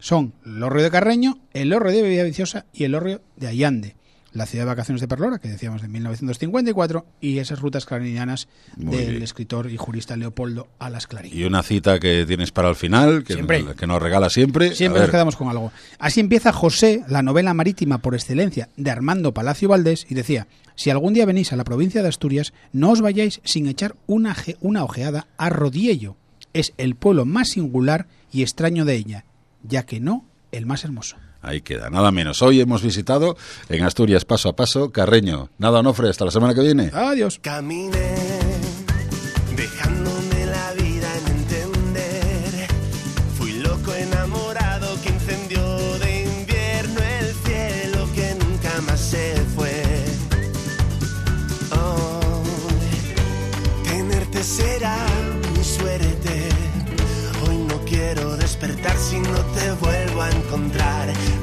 Son 0.00 0.34
el 0.44 0.62
Hórreo 0.62 0.82
de 0.82 0.90
Carreño, 0.90 1.38
el 1.52 1.72
Hórreo 1.72 1.92
de 1.92 2.02
Villaviciosa 2.02 2.66
y 2.72 2.84
el 2.84 2.94
Hórreo 2.94 3.20
de 3.36 3.48
Allande. 3.48 3.96
La 4.32 4.46
ciudad 4.46 4.64
de 4.64 4.68
vacaciones 4.68 5.00
de 5.00 5.08
Perlora, 5.08 5.40
que 5.40 5.48
decíamos 5.48 5.82
de 5.82 5.88
1954, 5.88 7.04
y 7.20 7.38
esas 7.38 7.58
rutas 7.58 7.84
clarinianas 7.84 8.46
Muy 8.76 8.96
del 8.96 9.10
bien. 9.10 9.22
escritor 9.24 9.68
y 9.68 9.76
jurista 9.76 10.16
Leopoldo 10.16 10.68
Alas 10.78 11.08
Clarín. 11.08 11.36
Y 11.36 11.42
una 11.42 11.64
cita 11.64 11.98
que 11.98 12.24
tienes 12.26 12.52
para 12.52 12.68
el 12.68 12.76
final, 12.76 13.24
que, 13.24 13.86
nos 13.88 14.00
regala 14.00 14.30
siempre. 14.30 14.72
Siempre 14.76 15.00
nos 15.00 15.10
quedamos 15.10 15.34
con 15.34 15.48
algo. 15.48 15.72
Así 15.98 16.20
empieza 16.20 16.52
José, 16.52 17.02
la 17.08 17.22
novela 17.22 17.54
marítima 17.54 17.98
por 17.98 18.14
excelencia 18.14 18.68
de 18.76 18.92
Armando 18.92 19.34
Palacio 19.34 19.68
Valdés, 19.68 20.06
y 20.08 20.14
decía, 20.14 20.46
si 20.76 20.90
algún 20.90 21.12
día 21.12 21.26
venís 21.26 21.52
a 21.52 21.56
la 21.56 21.64
provincia 21.64 22.00
de 22.00 22.08
Asturias, 22.08 22.52
no 22.72 22.90
os 22.90 23.00
vayáis 23.00 23.40
sin 23.42 23.66
echar 23.66 23.96
una, 24.06 24.36
una 24.60 24.84
ojeada 24.84 25.26
a 25.38 25.48
Rodiello. 25.48 26.16
Es 26.52 26.72
el 26.78 26.94
pueblo 26.94 27.24
más 27.24 27.48
singular 27.48 28.06
y 28.32 28.42
extraño 28.42 28.84
de 28.84 28.94
ella, 28.94 29.24
ya 29.62 29.84
que 29.84 30.00
no 30.00 30.24
el 30.52 30.66
más 30.66 30.84
hermoso. 30.84 31.16
Ahí 31.42 31.62
queda, 31.62 31.88
nada 31.88 32.10
menos. 32.10 32.42
Hoy 32.42 32.60
hemos 32.60 32.82
visitado 32.82 33.36
en 33.68 33.82
Asturias 33.82 34.24
paso 34.24 34.50
a 34.50 34.56
paso 34.56 34.90
Carreño. 34.90 35.48
Nada, 35.58 35.80
Onofre, 35.80 36.10
hasta 36.10 36.26
la 36.26 36.30
semana 36.30 36.54
que 36.54 36.60
viene. 36.60 36.90
Adiós. 36.92 37.38
Caminé, 37.40 38.29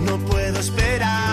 No 0.03 0.17
puedo 0.17 0.59
esperar. 0.59 1.26